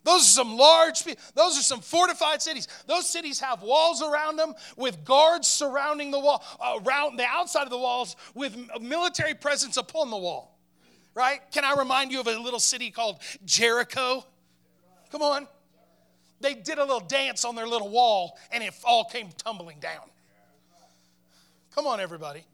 [0.02, 1.22] Those are some large, people.
[1.34, 2.68] those are some fortified cities.
[2.86, 6.44] Those cities have walls around them with guards surrounding the wall,
[6.84, 10.53] around the outside of the walls with military presence upon the wall.
[11.14, 11.40] Right?
[11.52, 14.24] Can I remind you of a little city called Jericho?
[15.12, 15.46] Come on.
[16.40, 20.02] They did a little dance on their little wall and it all came tumbling down.
[21.74, 22.44] Come on, everybody.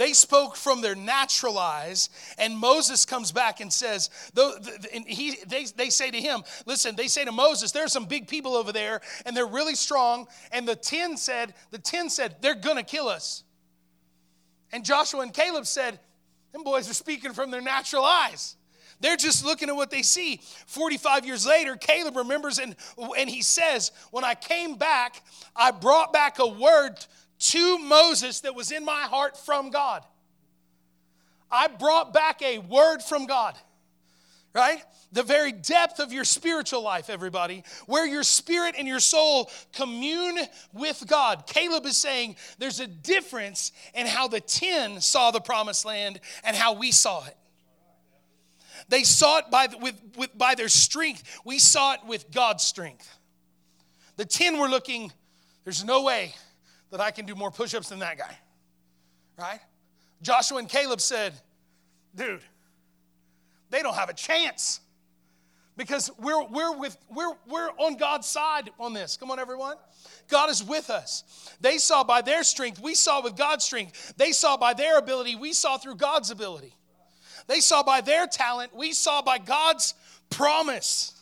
[0.00, 2.08] They spoke from their natural eyes,
[2.38, 4.08] and Moses comes back and says,
[5.06, 8.54] he, they, they say to him, listen, they say to Moses, there's some big people
[8.54, 10.26] over there, and they're really strong.
[10.52, 13.44] And the 10 said, the 10 said, they're gonna kill us.
[14.72, 15.98] And Joshua and Caleb said,
[16.52, 18.56] them boys are speaking from their natural eyes.
[19.00, 20.40] They're just looking at what they see.
[20.66, 22.76] 45 years later, Caleb remembers and,
[23.16, 25.22] and he says, When I came back,
[25.56, 26.96] I brought back a word
[27.38, 30.04] to Moses that was in my heart from God.
[31.50, 33.56] I brought back a word from God,
[34.52, 34.82] right?
[35.12, 40.38] The very depth of your spiritual life, everybody, where your spirit and your soul commune
[40.72, 41.46] with God.
[41.46, 46.56] Caleb is saying there's a difference in how the 10 saw the promised land and
[46.56, 47.36] how we saw it.
[48.88, 51.40] They saw it by, with, with, by their strength.
[51.44, 53.08] We saw it with God's strength.
[54.16, 55.12] The 10 were looking,
[55.64, 56.34] there's no way
[56.90, 58.36] that I can do more push ups than that guy.
[59.38, 59.60] Right?
[60.22, 61.34] Joshua and Caleb said,
[62.14, 62.42] dude,
[63.70, 64.80] they don't have a chance
[65.76, 69.16] because we're, we're, with, we're, we're on God's side on this.
[69.16, 69.76] Come on, everyone.
[70.28, 71.24] God is with us.
[71.60, 74.14] They saw by their strength, we saw with God's strength.
[74.16, 76.74] They saw by their ability, we saw through God's ability.
[77.46, 79.94] They saw by their talent, we saw by God's
[80.28, 81.14] promise.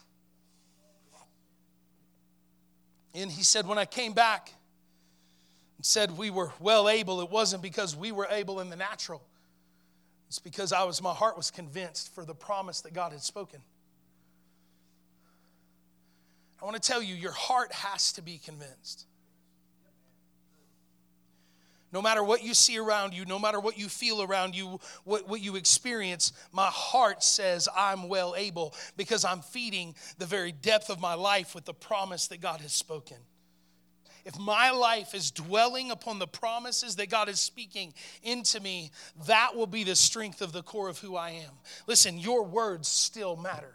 [3.14, 4.53] And he said, When I came back,
[5.76, 9.22] and said we were well able, it wasn't because we were able in the natural.
[10.28, 13.60] It's because I was my heart was convinced for the promise that God had spoken.
[16.60, 19.06] I want to tell you, your heart has to be convinced.
[21.90, 25.26] No matter what you see around you, no matter what you feel around you, what,
[25.26, 30.90] what you experience, my heart says I'm well able because I'm feeding the very depth
[30.90, 33.16] of my life with the promise that God has spoken
[34.24, 38.90] if my life is dwelling upon the promises that God is speaking into me,
[39.26, 41.52] that will be the strength of the core of who I am.
[41.86, 43.74] Listen, your words still matter.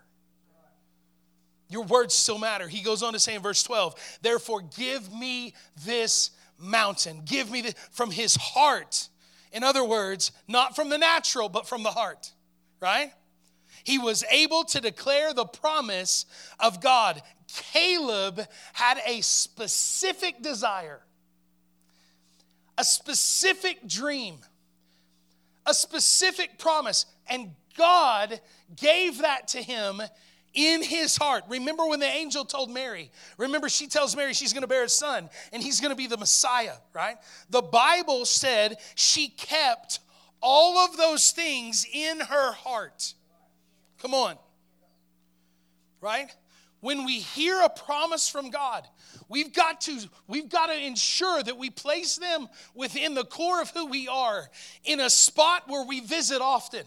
[1.69, 2.67] Your words still matter.
[2.67, 5.53] He goes on to say in verse 12, therefore give me
[5.85, 7.21] this mountain.
[7.25, 9.09] Give me the, from his heart.
[9.51, 12.31] In other words, not from the natural, but from the heart,
[12.79, 13.11] right?
[13.84, 16.25] He was able to declare the promise
[16.59, 17.21] of God.
[17.47, 18.41] Caleb
[18.73, 21.01] had a specific desire,
[22.77, 24.38] a specific dream,
[25.65, 28.39] a specific promise, and God
[28.75, 30.01] gave that to him
[30.53, 31.43] in his heart.
[31.49, 33.11] Remember when the angel told Mary?
[33.38, 36.07] Remember, she tells Mary she's going to bear a son and he's going to be
[36.07, 37.17] the Messiah, right?
[37.49, 39.99] The Bible said she kept
[40.41, 43.13] all of those things in her heart.
[44.03, 44.35] Come on.
[46.01, 46.27] Right?
[46.81, 48.85] When we hear a promise from God,
[49.29, 49.97] we've got to
[50.27, 54.49] we've got to ensure that we place them within the core of who we are
[54.83, 56.83] in a spot where we visit often.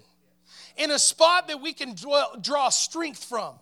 [0.76, 3.54] In a spot that we can draw strength from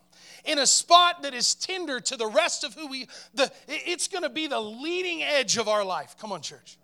[0.44, 4.24] in a spot that is tender to the rest of who we the it's going
[4.24, 6.76] to be the leading edge of our life come on church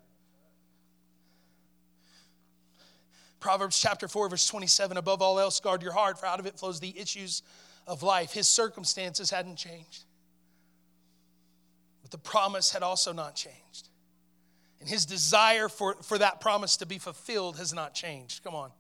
[3.41, 6.59] Proverbs chapter 4, verse 27 above all else, guard your heart, for out of it
[6.59, 7.43] flows the issues
[7.87, 8.33] of life.
[8.33, 10.05] His circumstances hadn't changed,
[12.03, 13.89] but the promise had also not changed.
[14.79, 18.45] And his desire for, for that promise to be fulfilled has not changed.
[18.45, 18.71] Come on.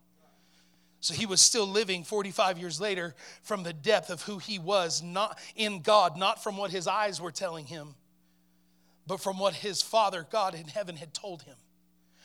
[1.00, 5.02] So he was still living 45 years later from the depth of who he was,
[5.02, 7.94] not in God, not from what his eyes were telling him,
[9.06, 11.56] but from what his Father, God in heaven, had told him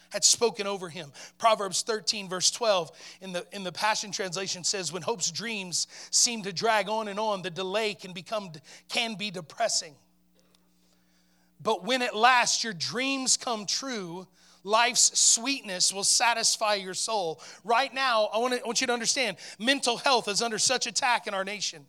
[0.09, 1.11] had spoken over him.
[1.37, 2.91] Proverbs 13, verse 12,
[3.21, 7.19] in the, in the Passion Translation says, When hope's dreams seem to drag on and
[7.19, 8.51] on, the delay can become
[8.89, 9.95] can be depressing.
[11.61, 14.27] But when at last your dreams come true,
[14.63, 17.41] life's sweetness will satisfy your soul.
[17.63, 20.85] Right now, I want, to, I want you to understand mental health is under such
[20.85, 21.85] attack in our nation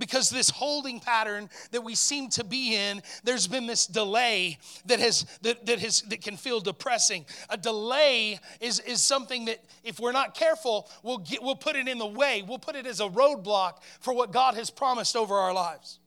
[0.00, 4.98] because this holding pattern that we seem to be in there's been this delay that
[4.98, 7.24] has that, that has that can feel depressing.
[7.50, 11.86] A delay is is something that if we're not careful we'll get we'll put it
[11.86, 12.42] in the way.
[12.44, 16.00] We'll put it as a roadblock for what god has promised over our lives.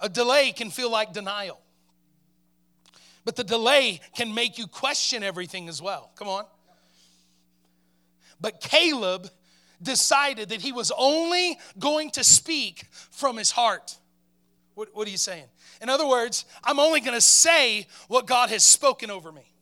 [0.00, 1.60] A delay can feel like denial.
[3.24, 6.10] But the delay can make you question everything as well.
[6.16, 6.44] Come on.
[8.40, 9.30] But caleb
[9.82, 13.98] decided that he was only going to speak from his heart.
[14.74, 15.46] What, what are you saying?
[15.80, 19.52] In other words, I'm only going to say what God has spoken over me.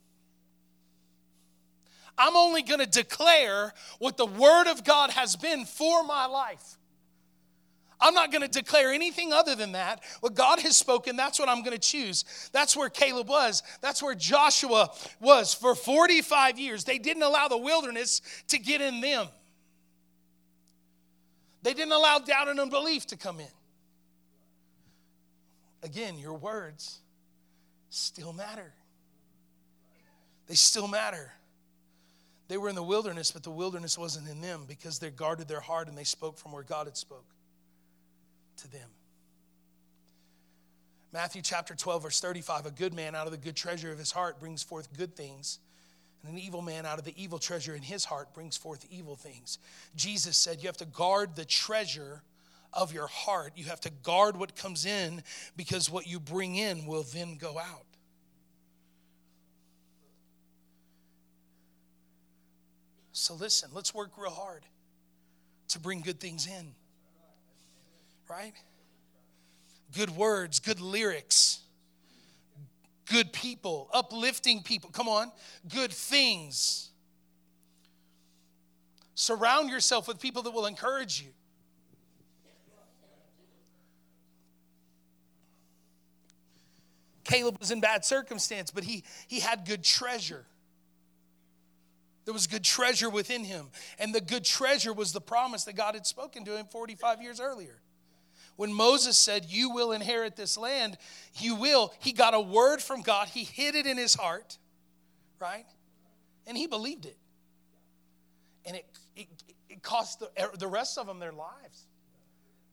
[2.17, 6.77] I'm only going to declare what the Word of God has been for my life.
[8.01, 10.03] I'm not going to declare anything other than that.
[10.21, 12.25] What God has spoken, that's what I'm going to choose.
[12.53, 13.63] That's where Caleb was.
[13.83, 14.91] That's where Joshua
[15.21, 15.53] was.
[15.53, 19.29] For 45 years, they didn't allow the wilderness to get in them.
[21.63, 23.47] They didn't allow doubt and unbelief to come in.
[25.83, 26.99] Again, your words
[27.91, 28.73] still matter.
[30.47, 31.33] They still matter.
[32.49, 35.61] They were in the wilderness, but the wilderness wasn't in them because they guarded their
[35.61, 37.27] heart and they spoke from where God had spoke
[38.59, 38.89] to them.
[41.13, 44.13] Matthew chapter 12, verse 35 A good man out of the good treasure of his
[44.13, 45.59] heart brings forth good things
[46.23, 49.17] and an evil man out of the evil treasure in his heart brings forth evil
[49.17, 49.59] things.
[49.97, 52.23] Jesus said you have to guard the treasure
[52.73, 53.53] of your heart.
[53.57, 55.23] You have to guard what comes in
[55.57, 57.85] because what you bring in will then go out.
[63.13, 64.63] So listen, let's work real hard
[65.69, 66.75] to bring good things in.
[68.29, 68.55] Right?
[69.97, 71.61] Good words, good lyrics
[73.11, 74.91] good people, uplifting people.
[74.91, 75.33] Come on,
[75.69, 76.91] good things.
[79.15, 81.31] Surround yourself with people that will encourage you.
[87.25, 90.47] Caleb was in bad circumstance, but he, he had good treasure.
[92.25, 93.67] There was good treasure within him.
[93.99, 97.41] And the good treasure was the promise that God had spoken to him 45 years
[97.41, 97.81] earlier.
[98.61, 100.99] When Moses said, You will inherit this land,
[101.37, 103.29] you will, he got a word from God.
[103.29, 104.59] He hid it in his heart,
[105.39, 105.65] right?
[106.47, 107.17] And he believed it.
[108.67, 108.85] And it,
[109.17, 109.29] it,
[109.71, 111.87] it cost the, er, the rest of them their lives,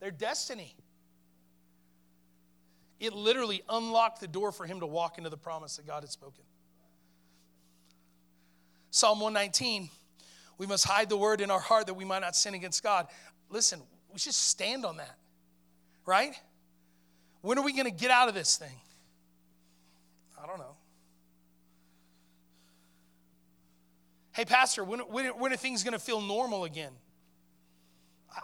[0.01, 0.75] their destiny.
[2.99, 6.11] It literally unlocked the door for him to walk into the promise that God had
[6.11, 6.43] spoken.
[8.91, 9.89] Psalm 119,
[10.57, 13.07] we must hide the word in our heart that we might not sin against God.
[13.49, 13.81] Listen,
[14.11, 15.15] we should stand on that
[16.07, 16.33] right?
[17.41, 18.75] When are we going to get out of this thing?
[20.41, 20.75] I don't know.
[24.31, 26.93] Hey, Pastor, when, when, when are things going to feel normal again?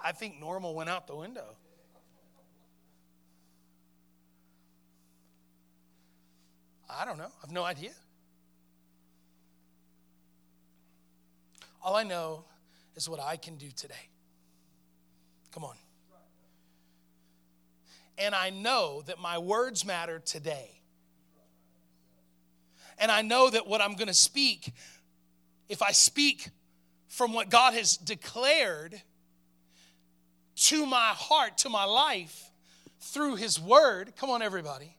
[0.04, 1.56] I think normal went out the window.
[6.90, 7.26] I don't know.
[7.26, 7.92] I have no idea.
[11.82, 12.44] All I know
[12.96, 14.10] is what I can do today.
[15.52, 15.76] Come on
[18.18, 20.82] and I know that my words matter today.
[23.00, 24.72] And I know that what I'm going to speak,
[25.68, 26.50] if I speak
[27.08, 29.02] from what God has declared
[30.56, 32.52] to my heart, to my life,
[33.00, 34.96] through His Word, come on, everybody,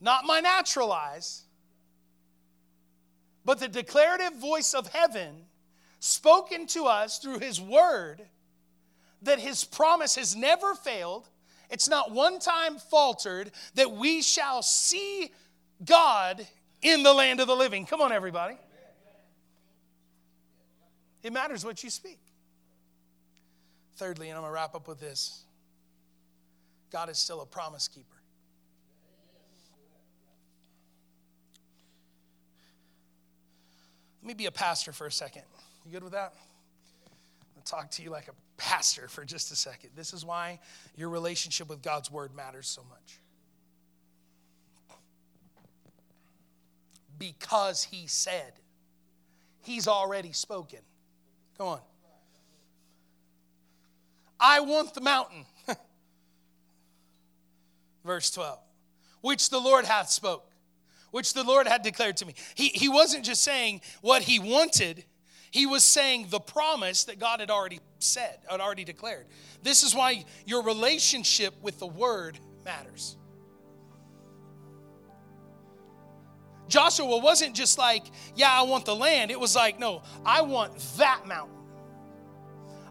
[0.00, 1.42] not my natural eyes,
[3.44, 5.44] but the declarative voice of heaven
[6.00, 8.22] spoken to us through His Word,
[9.22, 11.28] that His promise has never failed
[11.70, 15.30] it's not one time faltered that we shall see
[15.84, 16.46] God
[16.82, 17.86] in the land of the living.
[17.86, 18.56] Come on, everybody.
[21.22, 22.18] It matters what you speak.
[23.96, 25.44] Thirdly, and I'm going to wrap up with this
[26.92, 28.16] God is still a promise keeper.
[34.22, 35.42] Let me be a pastor for a second.
[35.84, 36.34] You good with that?
[37.56, 39.90] I'll talk to you like a pastor for just a second.
[39.94, 40.60] This is why
[40.96, 43.20] your relationship with God's word matters so much.
[47.18, 48.52] Because he said,
[49.62, 50.80] he's already spoken.
[51.56, 51.80] Come on.
[54.38, 55.46] I want the mountain.
[58.04, 58.58] Verse 12.
[59.22, 60.50] Which the Lord hath spoke,
[61.10, 62.34] which the Lord had declared to me.
[62.54, 65.04] He, he wasn't just saying what he wanted
[65.56, 69.24] he was saying the promise that God had already said, had already declared.
[69.62, 73.16] This is why your relationship with the word matters.
[76.68, 78.04] Joshua wasn't just like,
[78.34, 79.30] yeah, I want the land.
[79.30, 81.56] It was like, no, I want that mountain.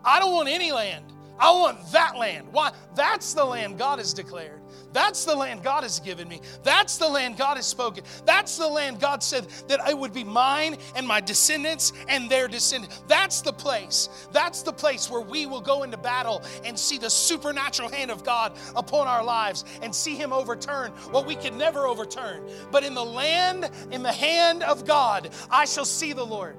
[0.04, 1.06] I don't want any land.
[1.38, 2.48] I want that land.
[2.52, 2.72] Why?
[2.96, 4.60] That's the land God has declared.
[4.96, 6.40] That's the land God has given me.
[6.64, 8.06] That's the land God has spoken.
[8.24, 12.48] That's the land God said that it would be mine and my descendants and their
[12.48, 13.04] descendants.
[13.06, 14.08] That's the place.
[14.32, 18.24] That's the place where we will go into battle and see the supernatural hand of
[18.24, 22.50] God upon our lives and see Him overturn what we could never overturn.
[22.72, 26.56] But in the land, in the hand of God, I shall see the Lord.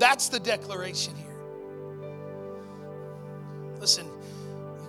[0.00, 1.26] That's the declaration here.
[3.78, 4.09] Listen,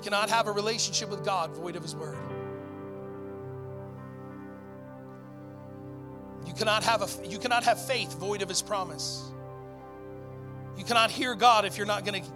[0.01, 2.17] cannot have a relationship with God void of His Word.
[6.45, 9.31] You cannot have a you cannot have faith void of His promise.
[10.77, 12.29] You cannot hear God if you're not going to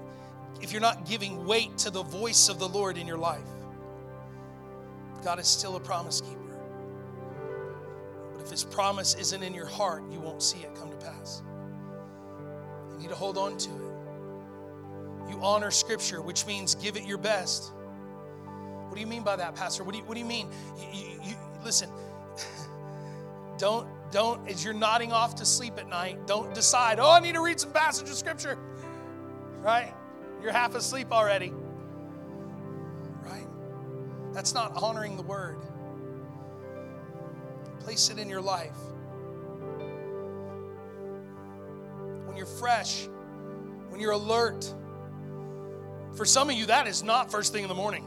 [0.61, 3.41] if you're not giving weight to the voice of the Lord in your life.
[5.23, 6.39] God is still a promise keeper.
[8.33, 11.41] But if His promise isn't in your heart, you won't see it come to pass.
[12.93, 13.84] You need to hold on to it.
[15.29, 17.71] You honor Scripture, which means give it your best.
[18.87, 19.83] What do you mean by that, Pastor?
[19.83, 20.49] What do you, what do you mean?
[20.77, 21.89] You, you, you, listen,
[23.57, 27.33] don't, don't, as you're nodding off to sleep at night, don't decide, oh, I need
[27.33, 28.57] to read some passage of Scripture,
[29.61, 29.93] right?
[30.41, 31.51] You're half asleep already,
[33.23, 33.47] right?
[34.31, 35.57] That's not honoring the Word.
[37.79, 38.77] Place it in your life.
[42.35, 43.07] when you're fresh,
[43.87, 44.73] when you're alert.
[46.15, 48.05] For some of you, that is not first thing in the morning,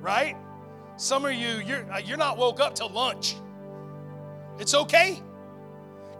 [0.00, 0.36] right?
[0.96, 3.36] Some of you, you're, uh, you're not woke up till lunch.
[4.58, 5.20] It's okay.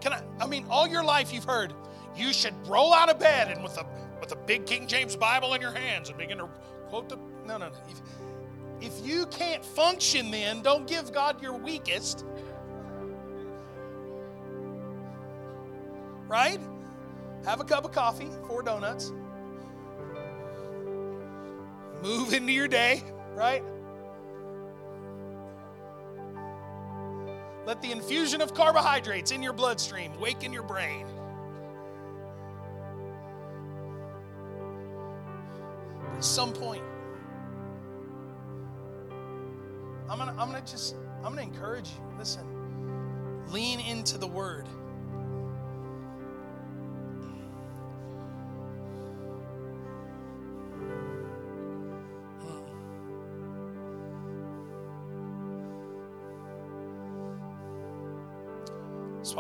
[0.01, 1.75] Can I, I mean, all your life you've heard,
[2.17, 3.87] you should roll out of bed and with a,
[4.21, 6.49] with a big King James Bible in your hands and begin to
[6.89, 7.75] quote the, no, no, no.
[8.81, 12.25] If, if you can't function then, don't give God your weakest.
[16.31, 16.61] right?
[17.45, 19.13] Have a cup of coffee, four donuts.
[22.03, 23.03] Move into your day,
[23.35, 23.63] right?
[27.67, 31.07] Let the infusion of carbohydrates in your bloodstream waken your brain.
[36.17, 36.83] At some point,
[40.09, 42.19] I'm gonna, I'm gonna just, I'm gonna encourage you.
[42.19, 42.45] Listen,
[43.51, 44.67] lean into the word.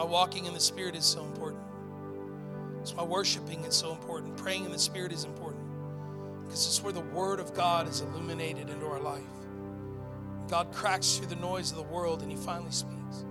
[0.00, 1.62] Why walking in the Spirit is so important.
[2.80, 4.34] It's why worshiping is so important.
[4.38, 5.62] Praying in the Spirit is important.
[6.44, 9.20] Because it's where the Word of God is illuminated into our life.
[10.48, 13.26] God cracks through the noise of the world and He finally speaks.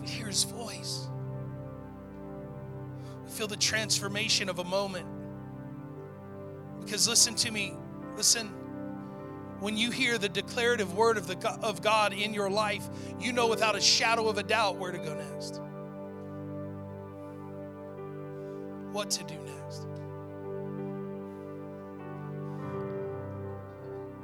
[0.00, 1.08] We hear His voice.
[3.24, 5.06] We feel the transformation of a moment.
[6.84, 7.74] Because listen to me,
[8.14, 8.54] listen
[9.60, 12.88] when you hear the declarative word of, the, of God in your life,
[13.18, 15.60] you know without a shadow of a doubt where to go next.
[18.92, 19.86] What to do next.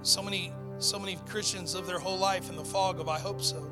[0.03, 3.41] So many, so many Christians live their whole life in the fog of I hope
[3.41, 3.71] so.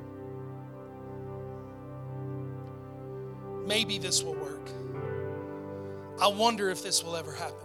[3.67, 4.69] Maybe this will work.
[6.21, 7.57] I wonder if this will ever happen.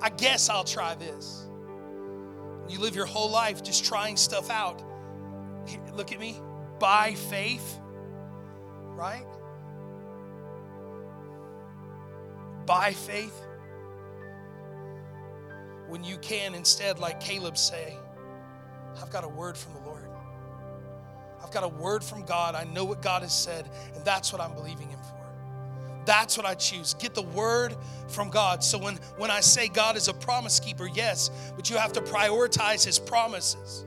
[0.00, 1.45] I guess I'll try this.
[2.68, 4.82] You live your whole life just trying stuff out.
[5.94, 6.40] Look at me.
[6.78, 7.78] By faith,
[8.90, 9.26] right?
[12.66, 13.34] By faith.
[15.88, 17.96] When you can instead, like Caleb, say,
[19.00, 20.08] I've got a word from the Lord.
[21.42, 22.54] I've got a word from God.
[22.54, 24.98] I know what God has said, and that's what I'm believing Him.
[26.06, 26.94] That's what I choose.
[26.94, 27.74] Get the word
[28.08, 28.62] from God.
[28.62, 32.00] So when, when I say God is a promise keeper, yes, but you have to
[32.00, 33.84] prioritize his promises.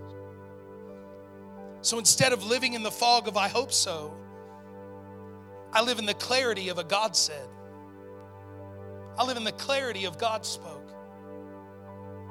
[1.81, 4.13] So instead of living in the fog of I hope so,
[5.71, 7.47] I live in the clarity of a God said.
[9.17, 10.91] I live in the clarity of God spoke.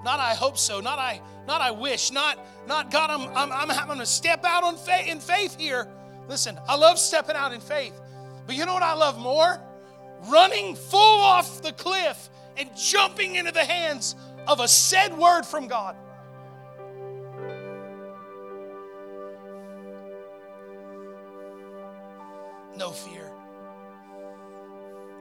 [0.05, 3.71] Not I hope so, not I, not I wish, not, not God, I'm, I'm, I'm,
[3.71, 5.89] I'm going to step out on faith, in faith here.
[6.29, 7.99] Listen, I love stepping out in faith.
[8.47, 9.61] But you know what I love more?
[10.27, 14.17] Running full off the cliff and jumping into the hands
[14.47, 15.97] of a said word from God.
[22.77, 23.31] No fear.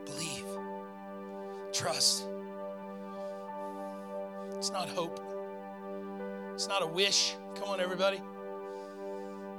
[0.06, 0.46] Believe.
[1.74, 2.28] Trust.
[4.54, 5.20] It's not hope.
[6.54, 7.36] It's not a wish.
[7.56, 8.22] Come on, everybody.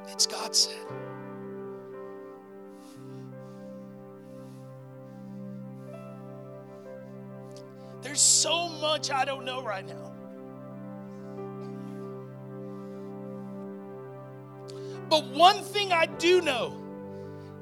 [0.09, 0.79] It's God said.
[8.19, 10.13] So much I don't know right now.
[15.09, 16.77] But one thing I do know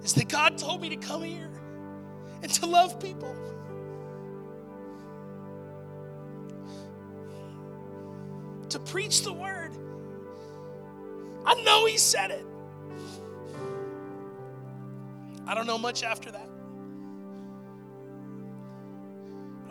[0.03, 1.51] is that God told me to come here
[2.43, 3.37] and to love people.
[8.71, 9.73] To preach the word.
[11.45, 12.47] I know He said it.
[15.47, 16.49] I don't know much after that.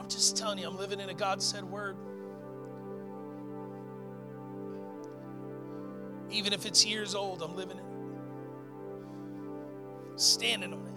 [0.05, 1.97] I'm just telling you, I'm living in a God said word.
[6.29, 7.83] Even if it's years old, I'm living it.
[10.15, 10.93] Standing on it.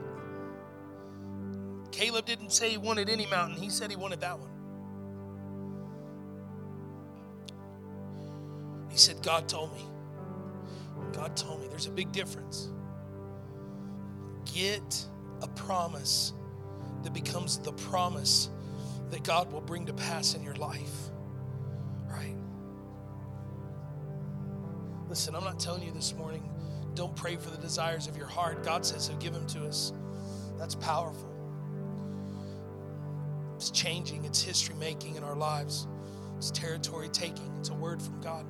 [1.91, 4.51] Caleb didn't say he wanted any mountain, he said he wanted that one.
[8.91, 9.87] He said, God told me.
[11.15, 11.69] God told me.
[11.69, 12.69] There's a big difference.
[14.53, 15.07] Get
[15.41, 16.35] a promise
[17.05, 18.51] that becomes the promise
[19.11, 21.11] that God will bring to pass in your life.
[22.09, 22.37] Right?
[25.09, 26.49] Listen, I'm not telling you this morning,
[26.95, 28.65] don't pray for the desires of your heart.
[28.65, 29.93] God says He'll give them to us.
[30.59, 31.29] That's powerful.
[33.57, 35.89] It's changing, it's history making in our lives,
[36.37, 37.53] it's territory taking.
[37.59, 38.47] It's a word from God.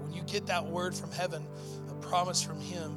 [0.00, 1.46] When you get that word from heaven,
[1.88, 2.96] a promise from Him,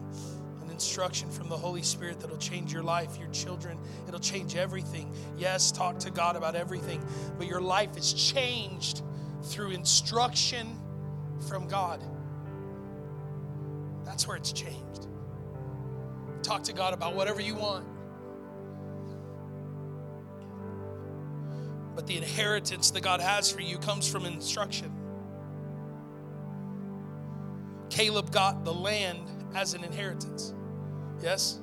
[0.76, 3.78] instruction from the Holy Spirit that'll change your life, your children,
[4.09, 5.09] it'll change everything.
[5.38, 7.01] Yes, talk to God about everything,
[7.38, 9.01] but your life is changed
[9.43, 10.78] through instruction
[11.47, 12.03] from God.
[14.03, 15.07] That's where it's changed.
[16.43, 17.86] Talk to God about whatever you want.
[21.95, 24.91] But the inheritance that God has for you comes from instruction.
[27.89, 29.21] Caleb got the land
[29.55, 30.53] as an inheritance.
[31.22, 31.59] Yes?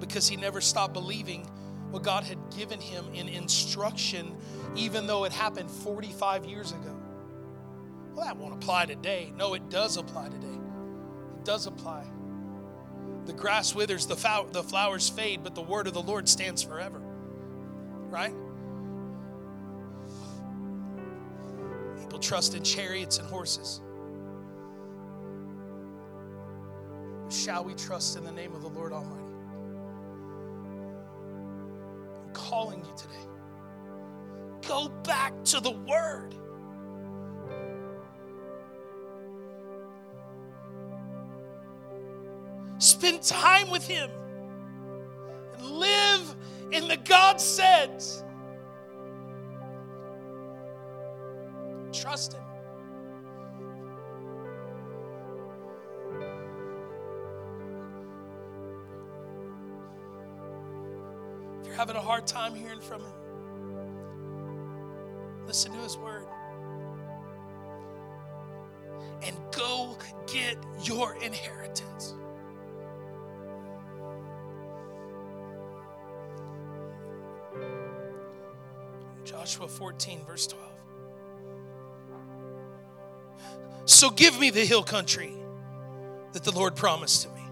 [0.00, 1.46] Because he never stopped believing
[1.90, 4.34] what God had given him in instruction,
[4.74, 6.96] even though it happened 45 years ago.
[8.14, 9.32] Well, that won't apply today.
[9.36, 10.46] No, it does apply today.
[10.46, 12.06] It does apply.
[13.26, 14.16] The grass withers, the,
[14.52, 17.00] the flowers fade, but the word of the Lord stands forever.
[18.08, 18.34] Right?
[22.00, 23.80] People trust in chariots and horses.
[27.32, 29.22] Shall we trust in the name of the Lord Almighty?
[32.20, 34.68] I'm calling you today.
[34.68, 36.34] Go back to the Word.
[42.78, 44.10] Spend time with Him
[45.54, 46.36] and live
[46.70, 48.04] in the God said.
[51.92, 52.42] Trust Him.
[61.82, 63.12] Having a hard time hearing from Him,
[65.48, 66.28] listen to His Word.
[69.24, 69.98] And go
[70.32, 72.14] get your inheritance.
[79.24, 80.64] Joshua 14, verse 12.
[83.86, 85.32] So give me the hill country
[86.32, 87.42] that the Lord promised to me.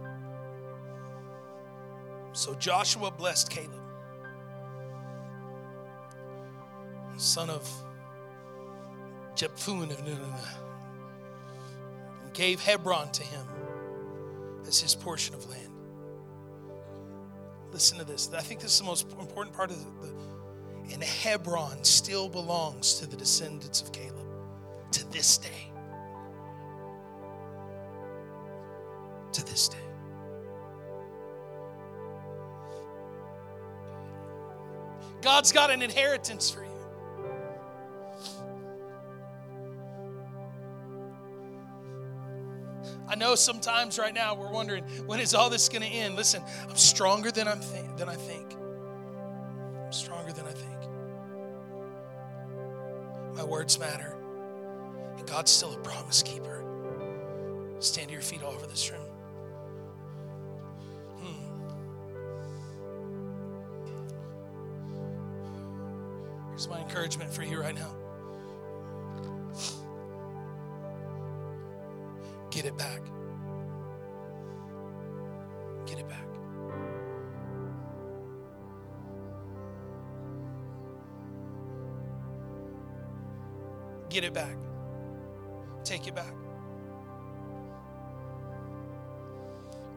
[2.30, 3.79] So Joshua blessed Caleb,
[7.20, 7.68] son of
[9.34, 10.48] Jephunneh of
[12.22, 13.46] and gave Hebron to him
[14.66, 15.72] as his portion of land.
[17.72, 18.30] Listen to this.
[18.34, 20.12] I think this is the most important part of the
[20.92, 24.26] and Hebron still belongs to the descendants of Caleb
[24.92, 25.70] to this day.
[29.32, 29.76] To this day.
[35.22, 36.69] God's got an inheritance for you.
[43.20, 46.16] Know sometimes right now we're wondering when is all this going to end?
[46.16, 48.56] Listen, I'm stronger than I'm th- than I think.
[49.84, 50.66] I'm stronger than I think.
[53.36, 54.16] My words matter.
[55.18, 56.64] And God's still a promise keeper.
[57.78, 59.06] Stand to your feet all over this room.
[61.20, 61.68] Hmm.
[66.48, 67.99] Here's my encouragement for you right now.
[72.60, 73.00] Get it back.
[75.86, 76.26] Get it back.
[84.10, 84.56] Get it back.
[85.84, 86.34] Take it back.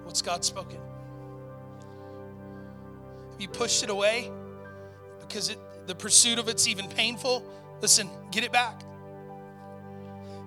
[0.06, 0.80] What's God spoken?
[3.32, 4.32] Have you pushed it away
[5.20, 7.44] because it, the pursuit of it's even painful?
[7.82, 8.84] Listen, get it back.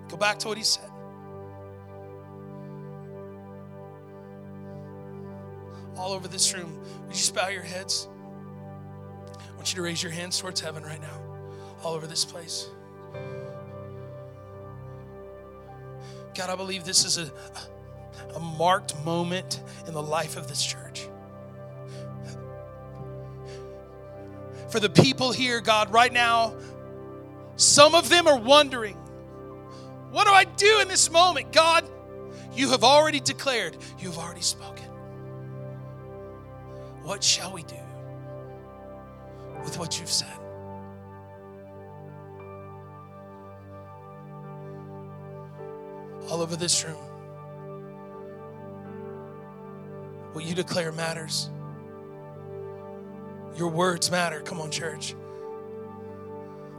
[0.09, 0.89] Go back to what He said.
[6.07, 8.07] All over this room, would you just bow your heads?
[9.37, 11.21] I want you to raise your hands towards heaven right now,
[11.83, 12.69] all over this place.
[16.33, 17.29] God, I believe this is a,
[18.35, 21.09] a marked moment in the life of this church.
[24.69, 26.55] For the people here, God, right now,
[27.57, 28.95] some of them are wondering,
[30.11, 31.51] what do I do in this moment?
[31.51, 31.83] God,
[32.53, 34.86] you have already declared, you have already spoken.
[37.07, 37.79] What shall we do
[39.63, 40.27] with what you've said?
[46.29, 46.97] all over this room.
[50.33, 51.49] What you declare matters.
[53.55, 54.41] Your words matter.
[54.41, 55.15] Come on, church.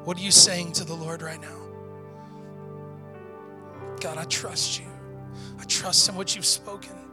[0.05, 1.57] What are you saying to the Lord right now?
[4.01, 4.87] God, I trust you.
[5.59, 7.08] I trust in what you've spoken.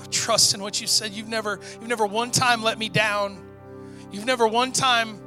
[0.00, 1.12] I trust in what you said.
[1.12, 3.44] You've never, you've never one time let me down.
[4.10, 5.20] You've never one time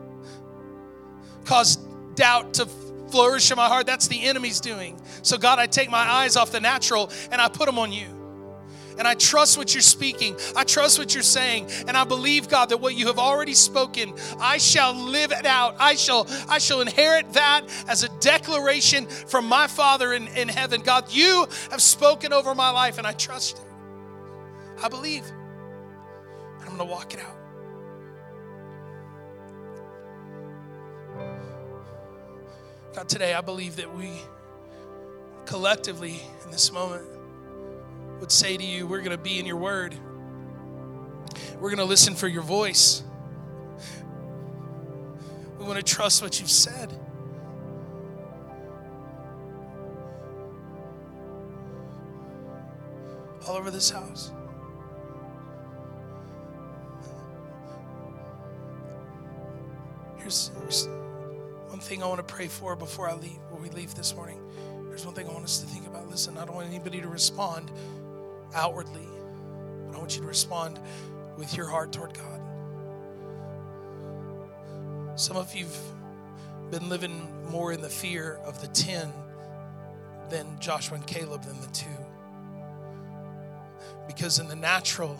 [1.46, 1.80] caused
[2.16, 2.68] doubt to
[3.10, 3.86] flourish in my heart.
[3.86, 5.00] That's the enemy's doing.
[5.22, 8.08] So, God, I take my eyes off the natural and I put them on you.
[8.98, 10.38] And I trust what you're speaking.
[10.56, 11.70] I trust what you're saying.
[11.88, 15.76] And I believe, God, that what you have already spoken, I shall live it out.
[15.80, 20.82] I shall, I shall inherit that as a declaration from my Father in, in heaven.
[20.82, 23.62] God, you have spoken over my life, and I trust.
[24.82, 25.26] I believe.
[26.60, 27.38] And I'm going to walk it out.
[32.94, 34.10] God, today I believe that we
[35.46, 37.06] collectively in this moment
[38.20, 39.96] would say to you, We're going to be in your word.
[41.60, 43.04] We're going to listen for your voice.
[45.60, 46.94] We want to trust what you've said.
[53.48, 54.32] All over this house.
[60.26, 60.88] Here's, here's
[61.68, 64.42] one thing I want to pray for before I leave, before we leave this morning.
[64.88, 66.10] There's one thing I want us to think about.
[66.10, 67.70] Listen, I don't want anybody to respond
[68.56, 69.08] outwardly,
[69.86, 70.80] but I want you to respond
[71.38, 72.42] with your heart toward God.
[75.16, 75.78] Some of you've
[76.72, 79.14] been living more in the fear of the 10
[80.32, 81.86] than Joshua and Caleb than the two.
[84.08, 85.20] Because in the natural,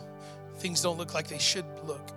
[0.58, 2.10] things don't look like they should look.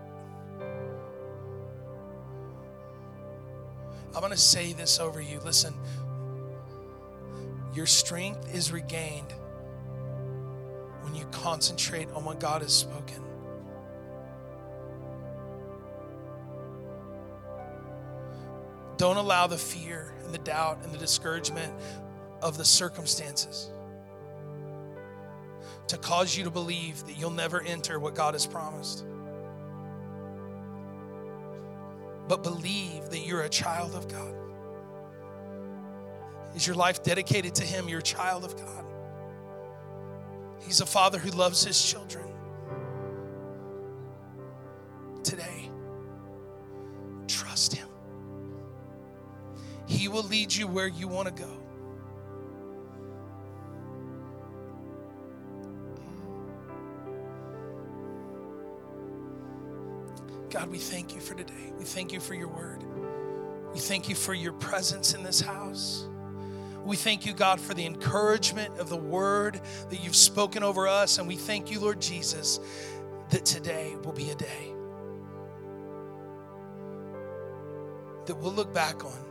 [4.14, 5.40] I'm going to say this over you.
[5.40, 5.74] Listen,
[7.74, 9.32] your strength is regained
[11.02, 13.22] when you concentrate on what God has spoken.
[18.96, 21.72] Don't allow the fear and the doubt and the discouragement
[22.42, 23.70] of the circumstances
[25.86, 29.04] to cause you to believe that you'll never enter what God has promised.
[32.28, 34.34] But believe that you're a child of God.
[36.54, 37.88] Is your life dedicated to Him?
[37.88, 38.84] You're a child of God.
[40.60, 42.26] He's a father who loves His children.
[45.22, 45.70] Today,
[47.26, 47.88] trust Him.
[49.86, 51.67] He will lead you where you want to go.
[60.68, 61.72] God, we thank you for today.
[61.78, 62.84] We thank you for your word.
[63.72, 66.06] We thank you for your presence in this house.
[66.84, 71.16] We thank you, God, for the encouragement of the word that you've spoken over us.
[71.16, 72.60] And we thank you, Lord Jesus,
[73.30, 74.74] that today will be a day
[78.26, 79.24] that we'll look back on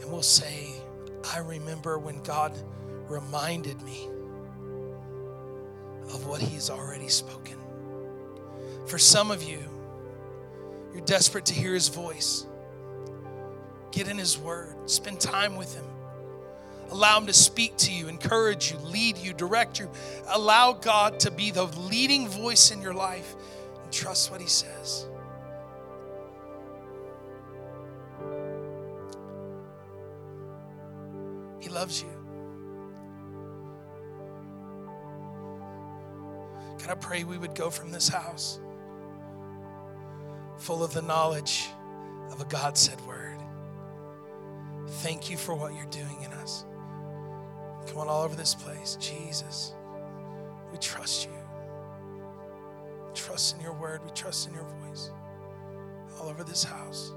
[0.00, 0.68] and we'll say,
[1.34, 2.56] I remember when God
[3.08, 4.06] reminded me
[6.14, 7.58] of what He's already spoken.
[8.88, 9.58] For some of you,
[10.94, 12.46] you're desperate to hear His voice.
[13.92, 15.84] Get in His Word, spend time with Him.
[16.90, 19.90] Allow Him to speak to you, encourage you, lead you, direct you.
[20.28, 23.36] Allow God to be the leading voice in your life
[23.82, 25.06] and trust what He says.
[31.60, 32.08] He loves you.
[36.78, 38.60] Can I pray we would go from this house
[40.58, 41.68] full of the knowledge
[42.30, 43.38] of a God said word?
[45.02, 46.64] Thank you for what you're doing in us.
[47.86, 48.96] Come on, all over this place.
[49.00, 49.74] Jesus,
[50.72, 51.32] We trust you.
[53.06, 54.04] We trust in your word.
[54.04, 55.10] We trust in your voice
[56.20, 57.12] all over this house.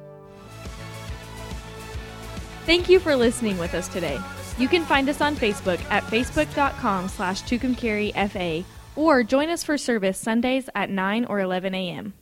[2.65, 4.19] Thank you for listening with us today.
[4.57, 8.63] You can find us on Facebook at facebook.com slash tucumcaryfa
[8.95, 12.13] or join us for service Sundays at 9 or 11 a.m.